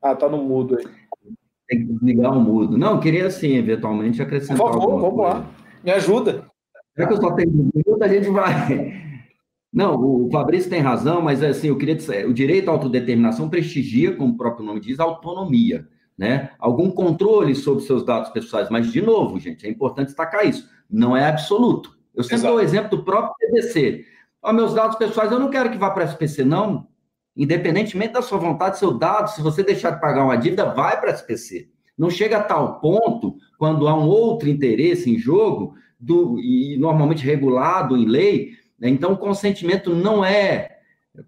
[0.01, 0.85] Ah, tá no mudo aí.
[1.67, 2.77] Tem que desligar o mudo.
[2.77, 5.33] Não, queria, sim, eventualmente, acrescentar Por favor, vamos coisa.
[5.35, 5.60] lá.
[5.83, 6.45] Me ajuda.
[6.97, 9.01] Já que eu só tenho minuto, a gente vai...
[9.73, 14.13] Não, o Fabrício tem razão, mas assim, eu queria dizer, o direito à autodeterminação prestigia,
[14.13, 16.51] como o próprio nome diz, a autonomia, né?
[16.59, 21.15] Algum controle sobre seus dados pessoais, mas de novo, gente, é importante destacar isso, não
[21.15, 21.97] é absoluto.
[22.13, 22.53] Eu sempre Exato.
[22.53, 24.05] dou o exemplo do próprio PDC.
[24.43, 26.89] Ó, meus dados pessoais, eu não quero que vá para a SPC, não.
[27.33, 31.11] Independentemente da sua vontade, seu dado, se você deixar de pagar uma dívida, vai para
[31.11, 31.70] a SPC.
[32.01, 37.23] Não chega a tal ponto, quando há um outro interesse em jogo, do, e normalmente
[37.23, 38.89] regulado em lei, né?
[38.89, 40.79] Então, o consentimento não é.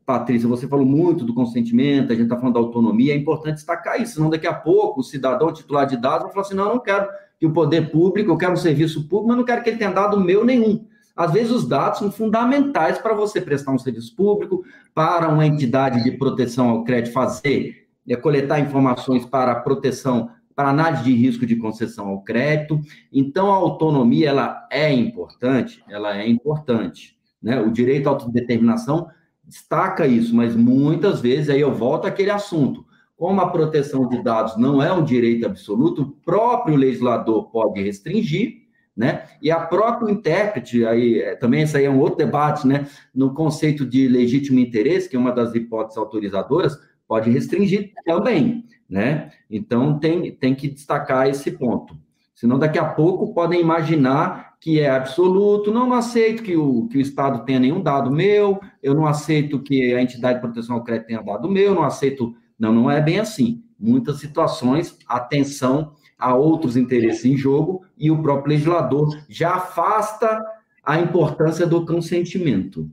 [0.04, 4.02] Patrícia, você falou muito do consentimento, a gente está falando da autonomia, é importante destacar
[4.02, 6.74] isso, senão daqui a pouco o cidadão titular de dados vai falar assim: não, eu
[6.74, 7.08] não quero
[7.40, 9.92] que o poder público, eu quero um serviço público, mas não quero que ele tenha
[9.92, 10.88] dado meu nenhum.
[11.16, 14.64] Às vezes os dados são fundamentais para você prestar um serviço público,
[14.96, 21.04] para uma entidade de proteção ao crédito fazer, é, coletar informações para proteção, para análise
[21.04, 22.80] de risco de concessão ao crédito.
[23.12, 27.18] Então a autonomia ela é importante, ela é importante.
[27.42, 27.60] Né?
[27.60, 29.08] O direito à autodeterminação
[29.44, 32.86] destaca isso, mas muitas vezes aí eu volto àquele assunto.
[33.16, 38.64] Como a proteção de dados não é um direito absoluto, o próprio legislador pode restringir,
[38.96, 39.26] né?
[39.42, 42.88] E a própria intérprete, aí é, também isso aí é um outro debate, né?
[43.14, 46.78] No conceito de legítimo interesse, que é uma das hipóteses autorizadoras,
[47.08, 49.32] pode restringir também, né?
[49.50, 51.98] Então tem, tem que destacar esse ponto.
[52.34, 57.02] Senão daqui a pouco podem imaginar que é absoluto, não, aceito que o, que o
[57.02, 61.08] Estado tenha nenhum dado meu, eu não aceito que a entidade de proteção ao crédito
[61.08, 62.34] tenha dado meu, não aceito.
[62.58, 63.62] Não, não é bem assim.
[63.78, 70.42] Muitas situações, atenção a outros interesses em jogo e o próprio legislador já afasta
[70.84, 72.90] a importância do consentimento.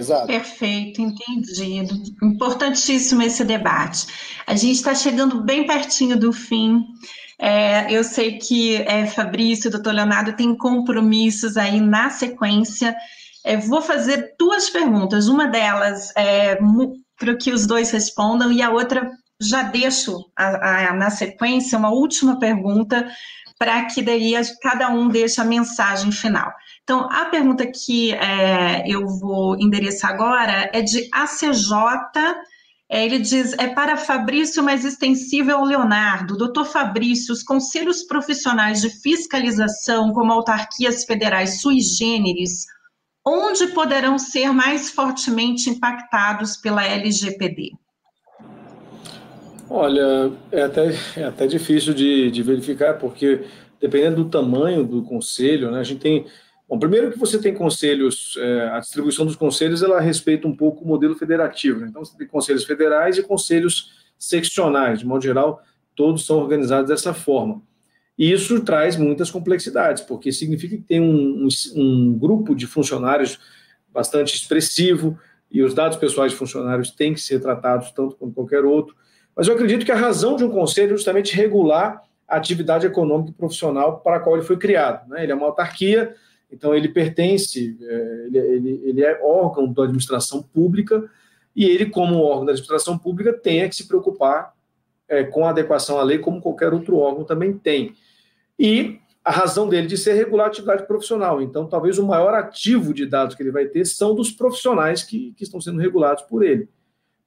[0.00, 0.26] Exato.
[0.26, 1.94] Perfeito, entendido.
[2.22, 4.06] Importantíssimo esse debate.
[4.46, 6.84] A gente está chegando bem pertinho do fim.
[7.38, 12.96] É, eu sei que é, Fabrício, doutor Leonardo, tem compromissos aí na sequência.
[13.44, 15.28] É, vou fazer duas perguntas.
[15.28, 16.58] Uma delas é
[17.18, 21.90] para que os dois respondam, e a outra já deixo a, a, na sequência uma
[21.90, 23.06] última pergunta
[23.58, 24.32] para que daí
[24.62, 26.50] cada um deixe a mensagem final.
[26.82, 31.70] Então, a pergunta que é, eu vou endereçar agora é de ACJ
[32.92, 36.36] é, ele diz, é para Fabrício, mas extensível ao Leonardo.
[36.36, 42.66] Doutor Fabrício, os conselhos profissionais de fiscalização, como autarquias federais sui generis,
[43.24, 47.70] onde poderão ser mais fortemente impactados pela LGPD?
[49.68, 53.44] Olha, é até, é até difícil de, de verificar, porque
[53.80, 56.26] dependendo do tamanho do conselho, né, a gente tem
[56.70, 60.84] Bom, primeiro que você tem conselhos, é, a distribuição dos conselhos, ela respeita um pouco
[60.84, 61.80] o modelo federativo.
[61.80, 61.88] Né?
[61.90, 65.00] Então, você tem conselhos federais e conselhos seccionais.
[65.00, 65.60] De modo geral,
[65.96, 67.60] todos são organizados dessa forma.
[68.16, 73.40] E isso traz muitas complexidades, porque significa que tem um, um, um grupo de funcionários
[73.92, 75.18] bastante expressivo
[75.50, 78.94] e os dados pessoais de funcionários têm que ser tratados tanto como qualquer outro.
[79.34, 83.32] Mas eu acredito que a razão de um conselho é justamente regular a atividade econômica
[83.32, 85.08] e profissional para a qual ele foi criado.
[85.08, 85.24] Né?
[85.24, 86.14] Ele é uma autarquia,
[86.52, 91.08] então ele pertence, é, ele, ele, ele é órgão da administração pública,
[91.54, 94.54] e ele, como órgão da administração pública, tem que se preocupar
[95.08, 97.94] é, com a adequação à lei, como qualquer outro órgão também tem.
[98.58, 101.42] E a razão dele de ser regular a atividade profissional.
[101.42, 105.32] Então, talvez o maior ativo de dados que ele vai ter são dos profissionais que,
[105.36, 106.68] que estão sendo regulados por ele,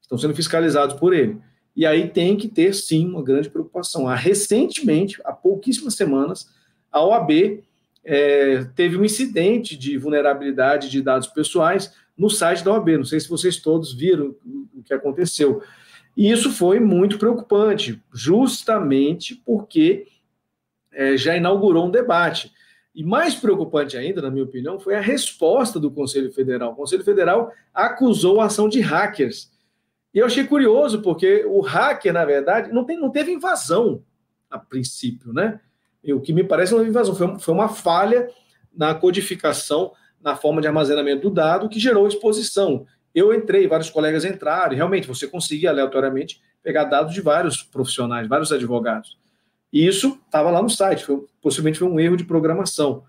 [0.02, 1.40] estão sendo fiscalizados por ele.
[1.76, 4.08] E aí tem que ter, sim, uma grande preocupação.
[4.08, 6.50] Há, recentemente, há pouquíssimas semanas,
[6.92, 7.64] a OAB
[8.06, 12.98] é, teve um incidente de vulnerabilidade de dados pessoais no site da OAB.
[12.98, 14.36] Não sei se vocês todos viram
[14.74, 15.62] o que aconteceu.
[16.16, 20.06] E isso foi muito preocupante, justamente porque
[20.92, 22.52] é, já inaugurou um debate.
[22.94, 26.74] E mais preocupante ainda, na minha opinião, foi a resposta do Conselho Federal.
[26.74, 29.52] O Conselho Federal acusou a ação de hackers.
[30.14, 34.04] E eu achei curioso, porque o hacker, na verdade, não, tem, não teve invasão
[34.50, 35.60] a princípio, né?
[36.12, 38.28] O que me parece uma invasão, foi, foi uma falha
[38.76, 39.92] na codificação,
[40.22, 42.86] na forma de armazenamento do dado, que gerou exposição.
[43.14, 48.28] Eu entrei, vários colegas entraram, e realmente você conseguia aleatoriamente pegar dados de vários profissionais,
[48.28, 49.18] vários advogados.
[49.72, 53.04] E isso estava lá no site, foi, possivelmente foi um erro de programação.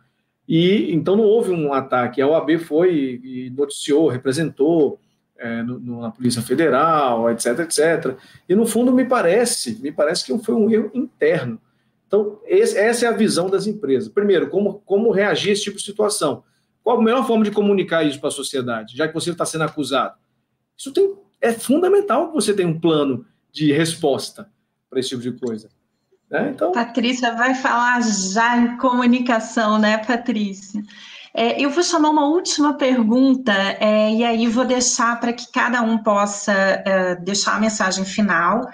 [0.47, 2.20] E então não houve um ataque.
[2.20, 4.99] A OAB foi e noticiou, representou
[5.38, 8.16] é, no, na Polícia Federal, etc, etc.
[8.49, 11.61] E no fundo me parece, me parece que foi um erro interno.
[12.07, 14.09] Então esse, essa é a visão das empresas.
[14.09, 16.44] Primeiro, como, como reagir a esse tipo de situação?
[16.82, 19.64] Qual a melhor forma de comunicar isso para a sociedade, já que você está sendo
[19.64, 20.14] acusado?
[20.76, 24.50] Isso tem, é fundamental que você tenha um plano de resposta
[24.90, 25.68] para esse tipo de coisa.
[26.30, 26.50] Né?
[26.55, 26.72] Então...
[26.72, 30.82] Patrícia vai falar já em comunicação, né, Patrícia?
[31.32, 35.82] É, eu vou chamar uma última pergunta é, e aí vou deixar para que cada
[35.82, 38.68] um possa é, deixar a mensagem final.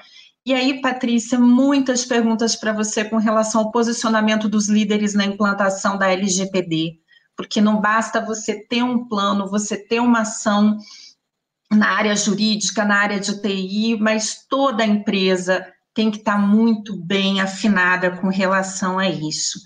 [0.44, 5.98] E aí, Patrícia, muitas perguntas para você com relação ao posicionamento dos líderes na implantação
[5.98, 6.98] da LGPD,
[7.36, 10.78] porque não basta você ter um plano, você ter uma ação
[11.70, 16.96] na área jurídica, na área de TI, mas toda empresa tem que estar tá muito
[16.96, 19.60] bem afinada com relação a isso.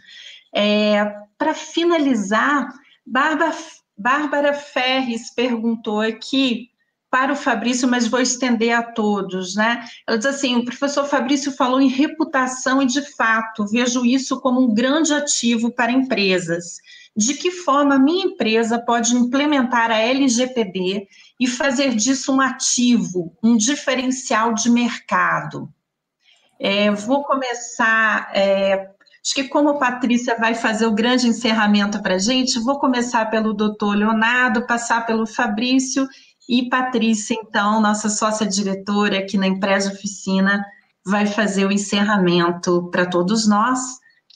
[0.52, 1.04] É,
[1.38, 2.68] Para finalizar,
[3.06, 6.73] Bárbara Ferres perguntou aqui
[7.14, 9.84] para o Fabrício, mas vou estender a todos, né?
[10.04, 14.60] Ela diz assim: o professor Fabrício falou em reputação e, de fato, vejo isso como
[14.60, 16.78] um grande ativo para empresas.
[17.16, 21.06] De que forma a minha empresa pode implementar a LGPD
[21.38, 25.68] e fazer disso um ativo, um diferencial de mercado?
[26.58, 28.90] É, vou começar, é,
[29.24, 33.30] acho que como a Patrícia vai fazer o grande encerramento para a gente, vou começar
[33.30, 36.08] pelo doutor Leonardo, passar pelo Fabrício
[36.48, 40.64] e Patrícia, então, nossa sócia-diretora aqui na Empresa Oficina,
[41.06, 43.80] vai fazer o encerramento para todos nós.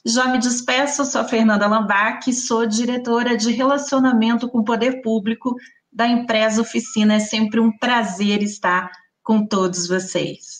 [0.05, 5.55] Já me despeço, sou Fernanda Lambac, sou diretora de Relacionamento com o Poder Público
[5.93, 7.15] da Empresa Oficina.
[7.15, 8.91] É sempre um prazer estar
[9.23, 10.58] com todos vocês.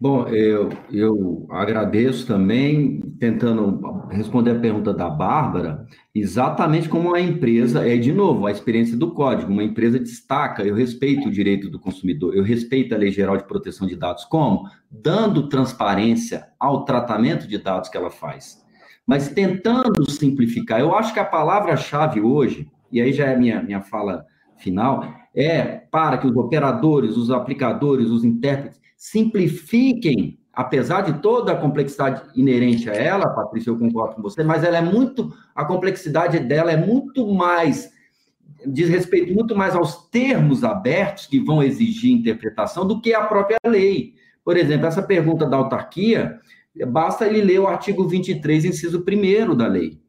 [0.00, 5.84] Bom, eu, eu agradeço também, tentando responder a pergunta da Bárbara,
[6.14, 10.76] exatamente como a empresa, é de novo, a experiência do código, uma empresa destaca, eu
[10.76, 14.68] respeito o direito do consumidor, eu respeito a Lei Geral de Proteção de Dados, como?
[14.88, 18.64] Dando transparência ao tratamento de dados que ela faz,
[19.04, 20.78] mas tentando simplificar.
[20.78, 24.24] Eu acho que a palavra-chave hoje, e aí já é minha, minha fala
[24.58, 31.56] final, é para que os operadores, os aplicadores, os intérpretes simplifiquem, apesar de toda a
[31.56, 36.40] complexidade inerente a ela, Patrícia, eu concordo com você, mas ela é muito, a complexidade
[36.40, 37.88] dela é muito mais,
[38.66, 43.58] diz respeito muito mais aos termos abertos que vão exigir interpretação do que a própria
[43.64, 44.14] lei.
[44.44, 46.40] Por exemplo, essa pergunta da autarquia,
[46.88, 50.00] basta ele ler o artigo 23, inciso 1 da lei,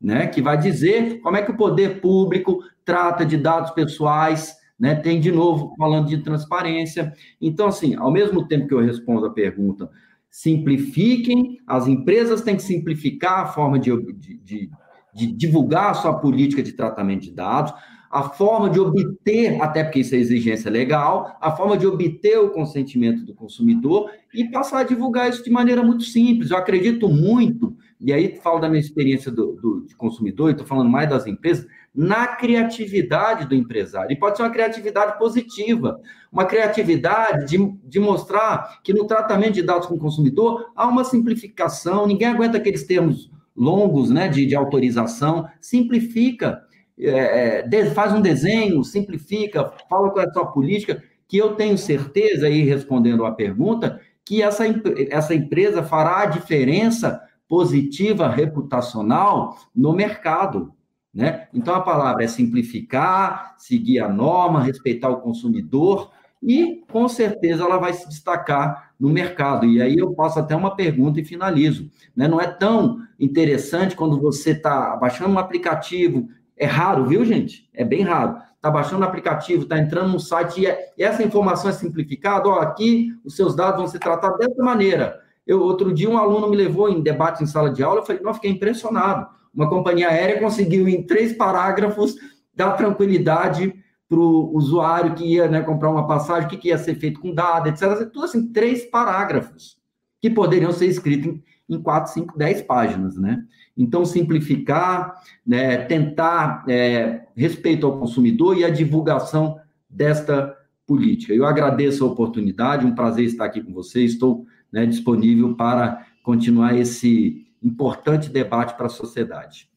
[0.00, 4.94] né, que vai dizer como é que o poder público trata de dados pessoais, né?
[4.94, 7.12] Tem de novo falando de transparência.
[7.40, 9.90] Então, assim, ao mesmo tempo que eu respondo a pergunta,
[10.30, 14.70] simplifiquem, as empresas têm que simplificar a forma de, de, de,
[15.14, 17.72] de divulgar a sua política de tratamento de dados,
[18.10, 22.50] a forma de obter, até porque isso é exigência legal, a forma de obter o
[22.50, 26.50] consentimento do consumidor e passar a divulgar isso de maneira muito simples.
[26.50, 30.88] Eu acredito muito, e aí falo da minha experiência do, do de consumidor, estou falando
[30.88, 34.12] mais das empresas, na criatividade do empresário.
[34.12, 39.62] E pode ser uma criatividade positiva, uma criatividade de, de mostrar que no tratamento de
[39.62, 44.54] dados com o consumidor há uma simplificação, ninguém aguenta aqueles termos longos né, de, de
[44.54, 46.62] autorização, simplifica,
[46.98, 51.76] é, é, faz um desenho, simplifica, fala qual é a sua política, que eu tenho
[51.76, 54.64] certeza, aí respondendo à pergunta, que essa,
[55.10, 60.72] essa empresa fará a diferença positiva reputacional no mercado.
[61.18, 61.48] Né?
[61.52, 67.76] Então, a palavra é simplificar, seguir a norma, respeitar o consumidor e, com certeza, ela
[67.76, 69.66] vai se destacar no mercado.
[69.66, 71.90] E aí eu passo até uma pergunta e finalizo.
[72.14, 72.28] Né?
[72.28, 77.68] Não é tão interessante quando você está baixando um aplicativo, é raro, viu, gente?
[77.74, 78.36] É bem raro.
[78.54, 82.48] Está baixando o aplicativo, está entrando no site é, e essa informação é simplificada.
[82.48, 85.18] Ó, aqui os seus dados vão ser tratados dessa maneira.
[85.44, 88.22] Eu, outro dia, um aluno me levou em debate em sala de aula, eu falei,
[88.22, 89.36] não, fiquei impressionado.
[89.54, 92.16] Uma companhia aérea conseguiu, em três parágrafos,
[92.54, 93.74] dar tranquilidade
[94.08, 97.20] para o usuário que ia né, comprar uma passagem, o que, que ia ser feito
[97.20, 98.08] com dado, etc.
[98.10, 99.76] Tudo assim, três parágrafos,
[100.20, 103.44] que poderiam ser escritos em, em quatro, cinco, dez páginas, né?
[103.76, 105.14] Então, simplificar,
[105.46, 111.34] né, tentar é, respeito ao consumidor e a divulgação desta política.
[111.34, 116.76] Eu agradeço a oportunidade, um prazer estar aqui com você, estou né, disponível para continuar
[116.76, 119.68] esse importante debate para a sociedade.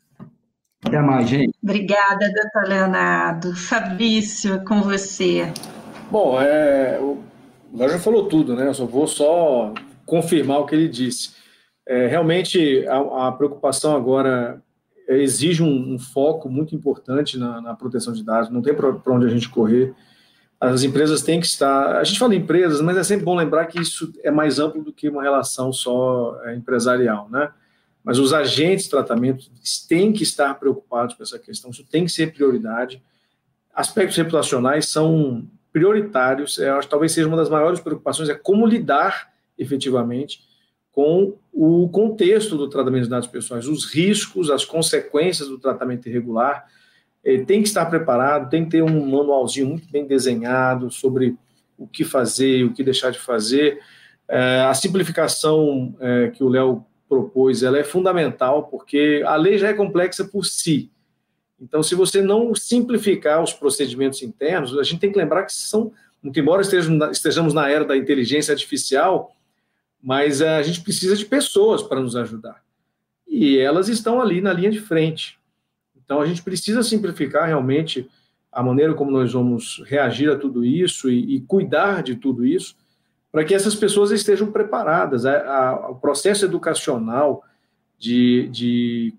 [0.83, 1.55] Até mais, gente.
[1.61, 3.55] Obrigada, doutor Leonardo.
[3.55, 5.51] Fabrício, com você.
[6.09, 7.21] Bom, é, o
[7.77, 8.67] já falou tudo, né?
[8.67, 9.73] Eu só vou só
[10.05, 11.31] confirmar o que ele disse.
[11.87, 14.61] É, realmente, a, a, preocupação agora
[15.07, 19.25] exige um, um foco muito importante na, na, proteção de dados, não tem para onde
[19.25, 19.93] a gente correr.
[20.59, 21.97] As empresas têm que estar.
[21.97, 24.93] A gente fala empresas, mas é sempre bom lembrar que isso é mais amplo do
[24.93, 27.51] que uma relação só é, empresarial, né?
[28.03, 29.45] Mas os agentes de tratamento
[29.87, 33.01] têm que estar preocupados com essa questão, isso tem que ser prioridade.
[33.73, 38.65] Aspectos reputacionais são prioritários, eu acho que talvez seja uma das maiores preocupações, é como
[38.65, 40.41] lidar efetivamente
[40.91, 46.65] com o contexto do tratamento de dados pessoais, os riscos, as consequências do tratamento irregular.
[47.23, 51.37] Eh, tem que estar preparado, tem que ter um manualzinho muito bem desenhado sobre
[51.77, 53.79] o que fazer o que deixar de fazer.
[54.27, 55.95] Eh, a simplificação
[56.35, 60.89] que o Léo propôs, ela é fundamental, porque a lei já é complexa por si.
[61.59, 65.91] Então, se você não simplificar os procedimentos internos, a gente tem que lembrar que são,
[66.23, 69.35] muito embora estejamos na era da inteligência artificial,
[70.01, 72.63] mas a gente precisa de pessoas para nos ajudar.
[73.27, 75.37] E elas estão ali na linha de frente.
[75.93, 78.09] Então, a gente precisa simplificar realmente
[78.49, 82.73] a maneira como nós vamos reagir a tudo isso e, e cuidar de tudo isso,
[83.31, 85.23] para que essas pessoas estejam preparadas.
[85.89, 87.43] O processo educacional
[87.97, 89.13] de, de,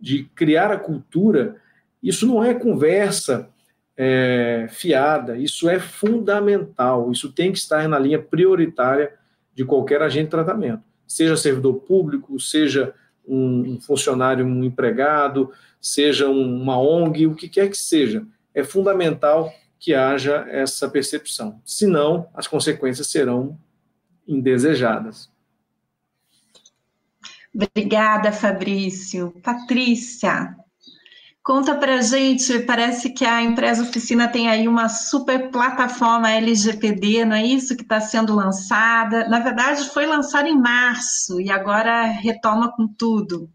[0.00, 1.56] de, criar a cultura,
[2.02, 3.48] isso não é conversa
[3.96, 9.12] é, fiada, isso é fundamental, isso tem que estar na linha prioritária
[9.54, 12.94] de qualquer agente de tratamento, seja servidor público, seja
[13.26, 15.50] um funcionário, um empregado,
[15.80, 18.24] seja uma ONG, o que quer que seja.
[18.54, 21.60] É fundamental que haja essa percepção.
[21.64, 23.58] Senão, as consequências serão
[24.26, 25.30] indesejadas.
[27.54, 29.32] Obrigada, Fabrício.
[29.42, 30.54] Patrícia,
[31.42, 32.58] conta para gente.
[32.60, 37.82] Parece que a empresa oficina tem aí uma super plataforma LGPD, não é isso que
[37.82, 39.26] está sendo lançada?
[39.28, 43.48] Na verdade, foi lançada em março e agora retoma com tudo.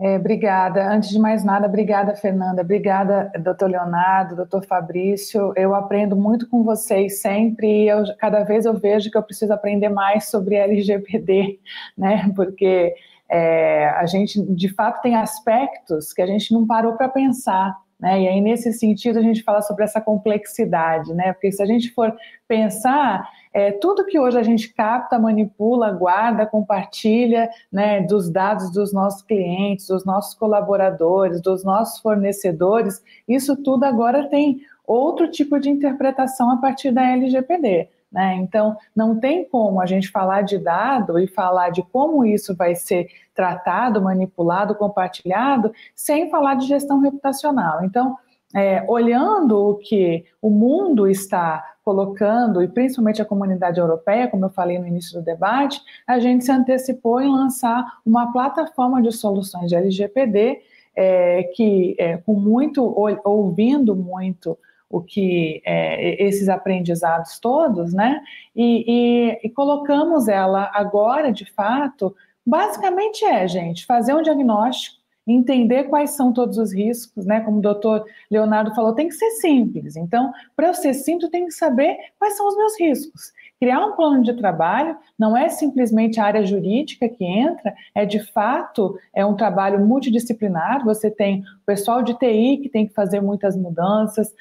[0.00, 0.88] É, obrigada.
[0.92, 2.62] Antes de mais nada, obrigada, Fernanda.
[2.62, 5.52] Obrigada, doutor Leonardo, doutor Fabrício.
[5.56, 9.52] Eu aprendo muito com vocês sempre e eu, cada vez eu vejo que eu preciso
[9.52, 11.58] aprender mais sobre LGPD,
[11.98, 12.30] né?
[12.36, 12.94] Porque
[13.28, 17.76] é, a gente, de fato, tem aspectos que a gente não parou para pensar.
[17.98, 18.22] Né?
[18.22, 21.32] E aí, nesse sentido, a gente fala sobre essa complexidade, né?
[21.32, 22.14] Porque se a gente for
[22.46, 23.28] pensar,
[23.58, 29.20] é, tudo que hoje a gente capta, manipula, guarda, compartilha, né, dos dados dos nossos
[29.22, 36.52] clientes, dos nossos colaboradores, dos nossos fornecedores, isso tudo agora tem outro tipo de interpretação
[36.52, 37.88] a partir da LGPD.
[38.12, 38.36] Né?
[38.36, 42.76] Então, não tem como a gente falar de dado e falar de como isso vai
[42.76, 47.84] ser tratado, manipulado, compartilhado, sem falar de gestão reputacional.
[47.84, 48.16] Então,
[48.54, 54.50] é, olhando o que o mundo está colocando, e principalmente a comunidade europeia, como eu
[54.50, 59.70] falei no início do debate, a gente se antecipou em lançar uma plataforma de soluções
[59.70, 60.60] de LGPD
[60.94, 62.82] é, que, é, com muito,
[63.24, 64.58] ouvindo muito
[64.90, 68.20] o que é, esses aprendizados todos, né?
[68.56, 74.97] E, e, e, colocamos ela agora, de fato, basicamente é, gente, fazer um diagnóstico,
[75.32, 77.40] entender quais são todos os riscos, né?
[77.40, 79.96] Como o doutor Leonardo falou, tem que ser simples.
[79.96, 83.32] Então, para eu ser simples, eu tenho que saber quais são os meus riscos.
[83.60, 88.20] Criar um plano de trabalho não é simplesmente a área jurídica que entra, é de
[88.32, 90.84] fato é um trabalho multidisciplinar.
[90.84, 94.32] Você tem o pessoal de TI que tem que fazer muitas mudanças,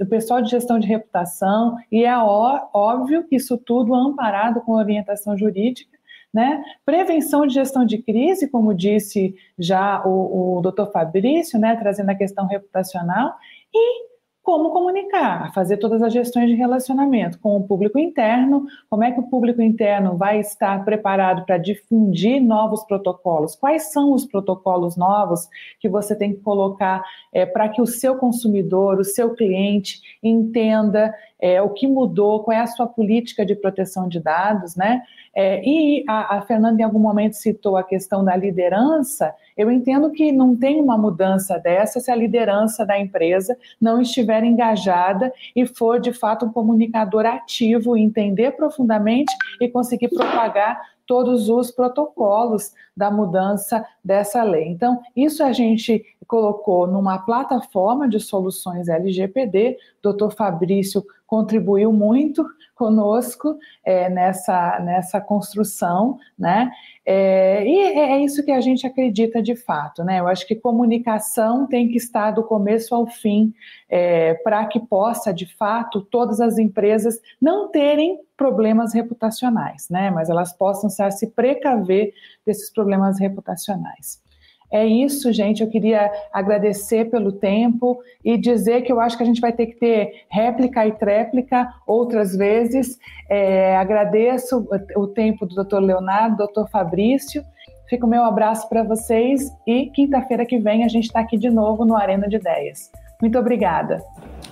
[0.00, 5.36] o pessoal de gestão de reputação, e é óbvio que isso tudo amparado com orientação
[5.36, 5.93] jurídica.
[6.34, 6.64] Né?
[6.84, 12.14] Prevenção de gestão de crise, como disse já o, o doutor Fabrício, né, trazendo a
[12.16, 13.36] questão reputacional,
[13.72, 14.13] e
[14.44, 19.18] como comunicar, fazer todas as gestões de relacionamento com o público interno, como é que
[19.18, 25.48] o público interno vai estar preparado para difundir novos protocolos, quais são os protocolos novos
[25.80, 31.14] que você tem que colocar é, para que o seu consumidor, o seu cliente entenda
[31.40, 35.02] é, o que mudou, qual é a sua política de proteção de dados, né?
[35.34, 39.34] É, e a, a, Fernanda em algum momento citou a questão da liderança.
[39.56, 44.42] Eu entendo que não tem uma mudança dessa se a liderança da empresa não estiver
[44.44, 51.70] engajada e for de fato um comunicador ativo, entender profundamente e conseguir propagar todos os
[51.70, 54.68] protocolos da mudança dessa lei.
[54.68, 59.76] Então, isso a gente colocou numa plataforma de soluções LGPD.
[60.02, 60.30] Dr.
[60.34, 66.70] Fabrício contribuiu muito conosco é, nessa, nessa construção, né?
[67.06, 70.20] É, e é, é isso que a gente acredita de fato, né?
[70.20, 73.52] Eu acho que comunicação tem que estar do começo ao fim
[73.90, 80.10] é, para que possa, de fato, todas as empresas não terem problemas reputacionais, né?
[80.10, 82.14] Mas elas possam se precaver
[82.46, 84.23] desses problemas reputacionais.
[84.72, 85.62] É isso, gente.
[85.62, 89.66] Eu queria agradecer pelo tempo e dizer que eu acho que a gente vai ter
[89.66, 92.98] que ter réplica e tréplica outras vezes.
[93.28, 95.78] É, agradeço o tempo do Dr.
[95.78, 96.68] Leonardo, Dr.
[96.70, 97.44] Fabrício.
[97.88, 101.50] Fica o meu abraço para vocês e quinta-feira que vem a gente está aqui de
[101.50, 102.90] novo no Arena de Ideias.
[103.20, 104.02] Muito obrigada.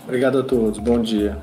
[0.04, 0.78] Obrigado a todos.
[0.78, 1.36] Bom dia.